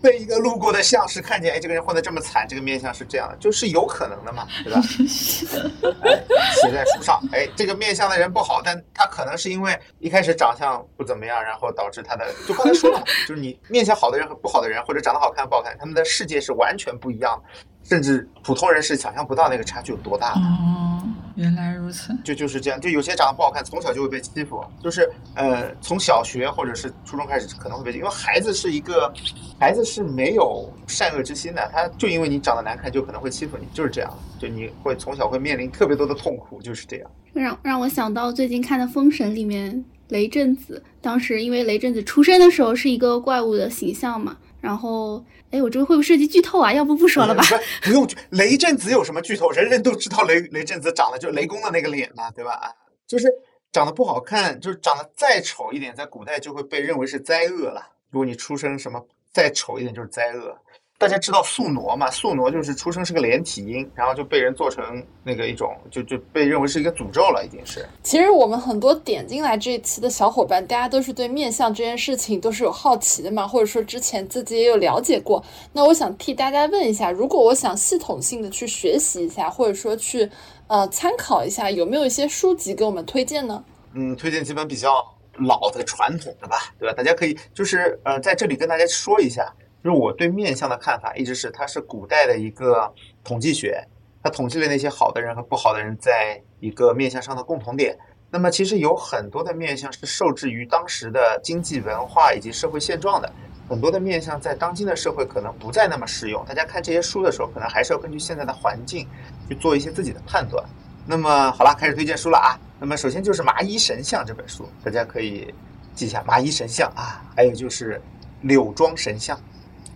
[0.00, 4.80] 被一个路过的相师看见，哎，这个人混得这么惨，这个面相是这样的，就是有可能的嘛，对吧？
[6.04, 6.22] 哎
[6.54, 17.48] 写在书上，哎，这个面相的人不好，但他可能是因为一开始长相不怎么样，然后导致他的，就刚才说了嘛，就是你面相好的人和不好的人，或者长得好看不好看，他们的世界是完全不一样的，
[17.88, 20.40] 甚至普通人是想象不到那个差距有多大的。
[20.40, 21.02] 哦，
[21.36, 22.12] 原来如此。
[22.24, 29.12] 就就是这样，就有些长得不好看，从小就会被欺负，就是呃，从小学或者是初中开始可能会被，因为孩子是一个，
[29.60, 37.10] 孩子是没有善恶之心的，他就因为你长得难看，就可能会欺负你，就是这样，就你会从小会面临特别多的痛苦，就是这样。
[37.32, 46.72] 让让我想到最近看的《封神》里面雷震子，当时因为雷震子出生的时候是一个怪物的形象嘛，然后哎，我这个会不会涉及剧透啊？
[46.72, 47.42] 要不不说了吧？
[47.82, 49.50] 不不用，雷震子有什么剧透？
[49.50, 52.52] 人人都知道雷雷震子长得就雷公的那个脸嘛，对吧？
[52.52, 52.72] 啊，
[53.06, 53.32] 就是
[53.70, 57.90] 长得不好看，就是长得再丑一点，在古代就会被认为是灾厄了。
[58.10, 60.56] 如果你出生什么再丑一点，就是灾厄。
[60.98, 62.10] 大家知道宿傩嘛？
[62.10, 67.86] 宿傩就是出生是个连体婴，然后就被人做成那个一种，就就被认为是一个诅咒了，已经是。
[68.02, 75.44] 其实我们很多点进来这一期的小伙伴，大家都是对面相这件事情都是有好奇的嘛，或者说之前自己也有了解过。
[75.70, 80.26] 那我想替大家问一下，如果我想系统性的去学习一下，或者说去
[80.66, 83.62] 呃参考一下，有没有一些书籍给我们推荐呢？
[83.92, 85.04] 嗯，推荐几本比较
[85.40, 86.94] 老的传统的吧，对吧？
[86.94, 89.52] 大家可以就是呃在这里跟大家说一下。
[89.86, 92.92] 就是我对面相的看法，一直是它是古代的一个
[93.22, 93.80] 统计学，
[94.20, 97.96] 它统计了那些好的人和不好的人在一个面相上的共同点。
[98.28, 103.32] 那么其实有很多的面相是受制于当时的经济文化以及社会现状的，
[103.68, 106.44] 很多的面相在当今的社会可能不再那么适用。
[106.46, 109.06] 大家看这些书的时候，可能还是要根据现在的环境
[109.48, 110.64] 去做一些自己的判断。
[111.06, 112.58] 那么好了，开始推荐书了啊。
[112.80, 115.54] 那么首先就是《麻衣神相》这本书，大家可以
[115.94, 117.94] 记一下《麻衣神相》啊，还有就是
[118.40, 119.36] 《柳庄神相》。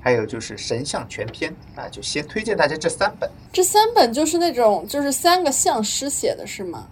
[0.03, 3.31] 还有就是《神像全篇》啊，就先推荐大家这三本。
[3.53, 6.87] 这三本就是那种就是三个相师写的是吗？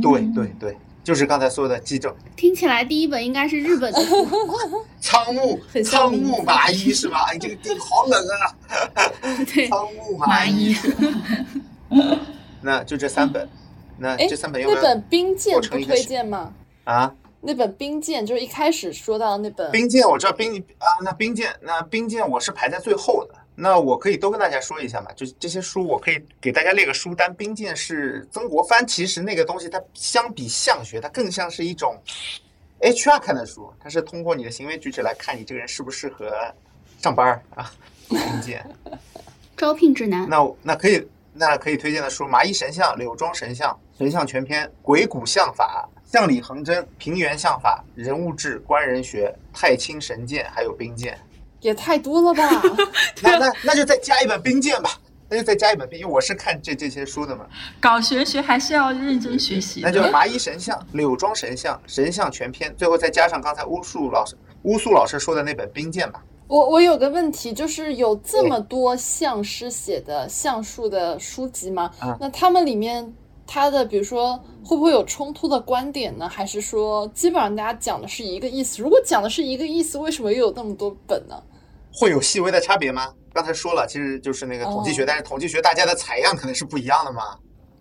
[0.00, 2.14] 对对对，就是刚才说的记正。
[2.36, 4.28] 听起来第一本应该是日本的书。
[5.00, 7.26] 仓木仓木麻衣是吧？
[7.32, 8.54] 哎，这个地好冷啊！
[9.52, 10.76] 对， 仓木麻衣。
[12.62, 13.48] 那就这三本，
[13.98, 14.80] 那这三本要不要？
[14.80, 16.52] 那本冰剑不推荐吗？
[16.84, 17.12] 啊？
[17.44, 23.34] 那本冰剑就是一开始说到那本冰剑，我知道冰啊，那冰剑，那冰剑我是排在最后的。
[23.54, 27.34] 那我可以都跟大家说一下嘛，就这些书，我可以给大家列个书单。
[27.34, 31.94] 冰剑是曾国藩，其实那个东西它相比相学，它更像是一种
[32.80, 36.32] HR 看的书，它是通过你的行为举止来看你这个人适不适合
[37.02, 37.70] 上班啊。
[38.08, 38.64] 冰剑，
[39.56, 40.28] 招聘指南。
[40.28, 45.88] 那那可以，那可以推荐的书：麻衣神相、柳庄神相、神相全篇、鬼谷相法。
[46.12, 51.18] 相里横针、平原相法、人物志、官人学、太清神剑，还有兵剑，
[51.62, 52.62] 也太多了吧？
[53.22, 54.90] 那那那就再加一本兵剑吧，
[55.30, 57.46] 那就再加一本兵，因为我是看这这些书的嘛。
[57.80, 59.80] 搞玄学还是要认真学习。
[59.82, 66.22] 那就麻衣神相、柳庄神相、神相全篇，最后再加上刚才巫术老师巫术老师说的那本兵剑吧。
[66.46, 71.90] 我我有个问题，就是有这么多相师写的相术的书籍吗？
[72.20, 73.14] 那他们里面。
[73.46, 76.28] 他的比如说会不会有冲突的观点呢？
[76.28, 78.82] 还是说基本上大家讲的是一个意思？
[78.82, 81.34] 如果讲的是一个意思，为什么又有那么多本呢？
[81.92, 83.12] 会有细微的差别吗？
[83.34, 87.36] 刚才说了，其实就是那个统计学，但是统计学大家的采样可能是不一样的嘛。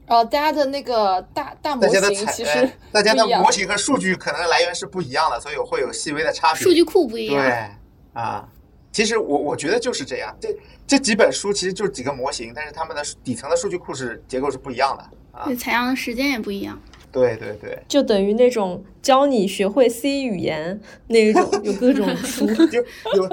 [0.07, 6.61] 哦，大家的那个大大模型其实大家的模型和数据可能来源是不一样的，所以会有细微的差别。
[6.61, 7.41] 数据库不一样。
[7.41, 8.45] 对啊，
[8.91, 10.35] 其实我我觉得就是这样。
[10.39, 10.55] 这
[10.85, 15.39] 这几本书其实就是几个模型，但是它们的底层的数据库是结构是不一样的。
[15.39, 16.79] 啊，采样的时间也不一样。
[17.11, 22.79] 对对对，就等于那种教你学会 C 语言那一种，有各种书， 就
[23.15, 23.29] 有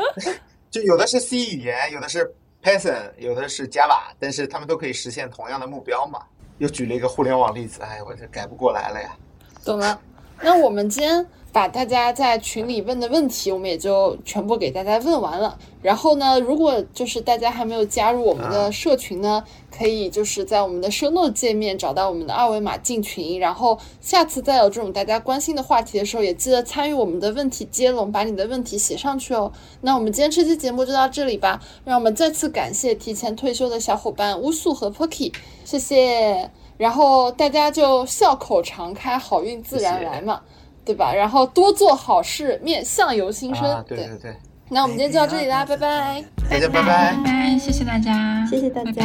[0.70, 6.20] 就有的是 C 语言，有的是 Python，有的是 Java，但是他们都可以实现同样的目标嘛。
[6.58, 9.16] 又举了一个互联网例子，哎，我这改不过来了呀。
[9.64, 10.00] 懂了，
[10.42, 11.26] 那我们今天。
[11.50, 15.58] 把大家在群里问的问题，我们也就全部给大家问完了。
[15.80, 19.42] 然后呢，如果就是大家还没有加入我们的社群呢，
[19.76, 23.40] 可以就是在我们的 show note 界面找到我们的二维码进群。
[23.40, 29.50] 然后下次再有这种大家关心的话题的时候，也记得参与我们的问题接龙，把你的问题写上去哦。
[29.80, 31.60] 那我们今天这期节目就到这里吧。
[31.84, 35.32] 让我们再次感谢提前退休的小伙伴乌素和 Pocky，
[35.64, 36.50] 谢谢。
[36.78, 40.40] 然后大家就笑口常开，好运自然来嘛。
[40.84, 41.12] 对吧？
[41.12, 43.84] 然后多做好事，面相由心生。
[43.86, 44.34] 对对对。
[44.70, 46.24] 那我们今天就到这里啦，拜拜。
[46.48, 47.12] 大家拜拜。
[47.12, 49.02] 拜拜，谢谢大家，谢谢大家。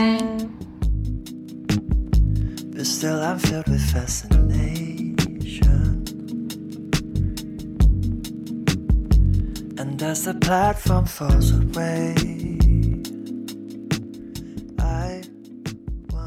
[9.75, 12.52] And as the platform falls away.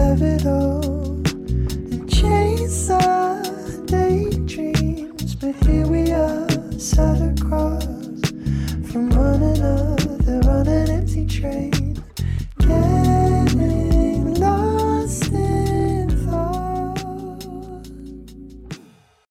[0.00, 1.20] have it all,
[1.92, 3.42] and chase our
[3.84, 5.34] daydreams.
[5.34, 6.48] But here we are,
[6.78, 7.84] sat across
[8.90, 12.02] from one another on an empty train.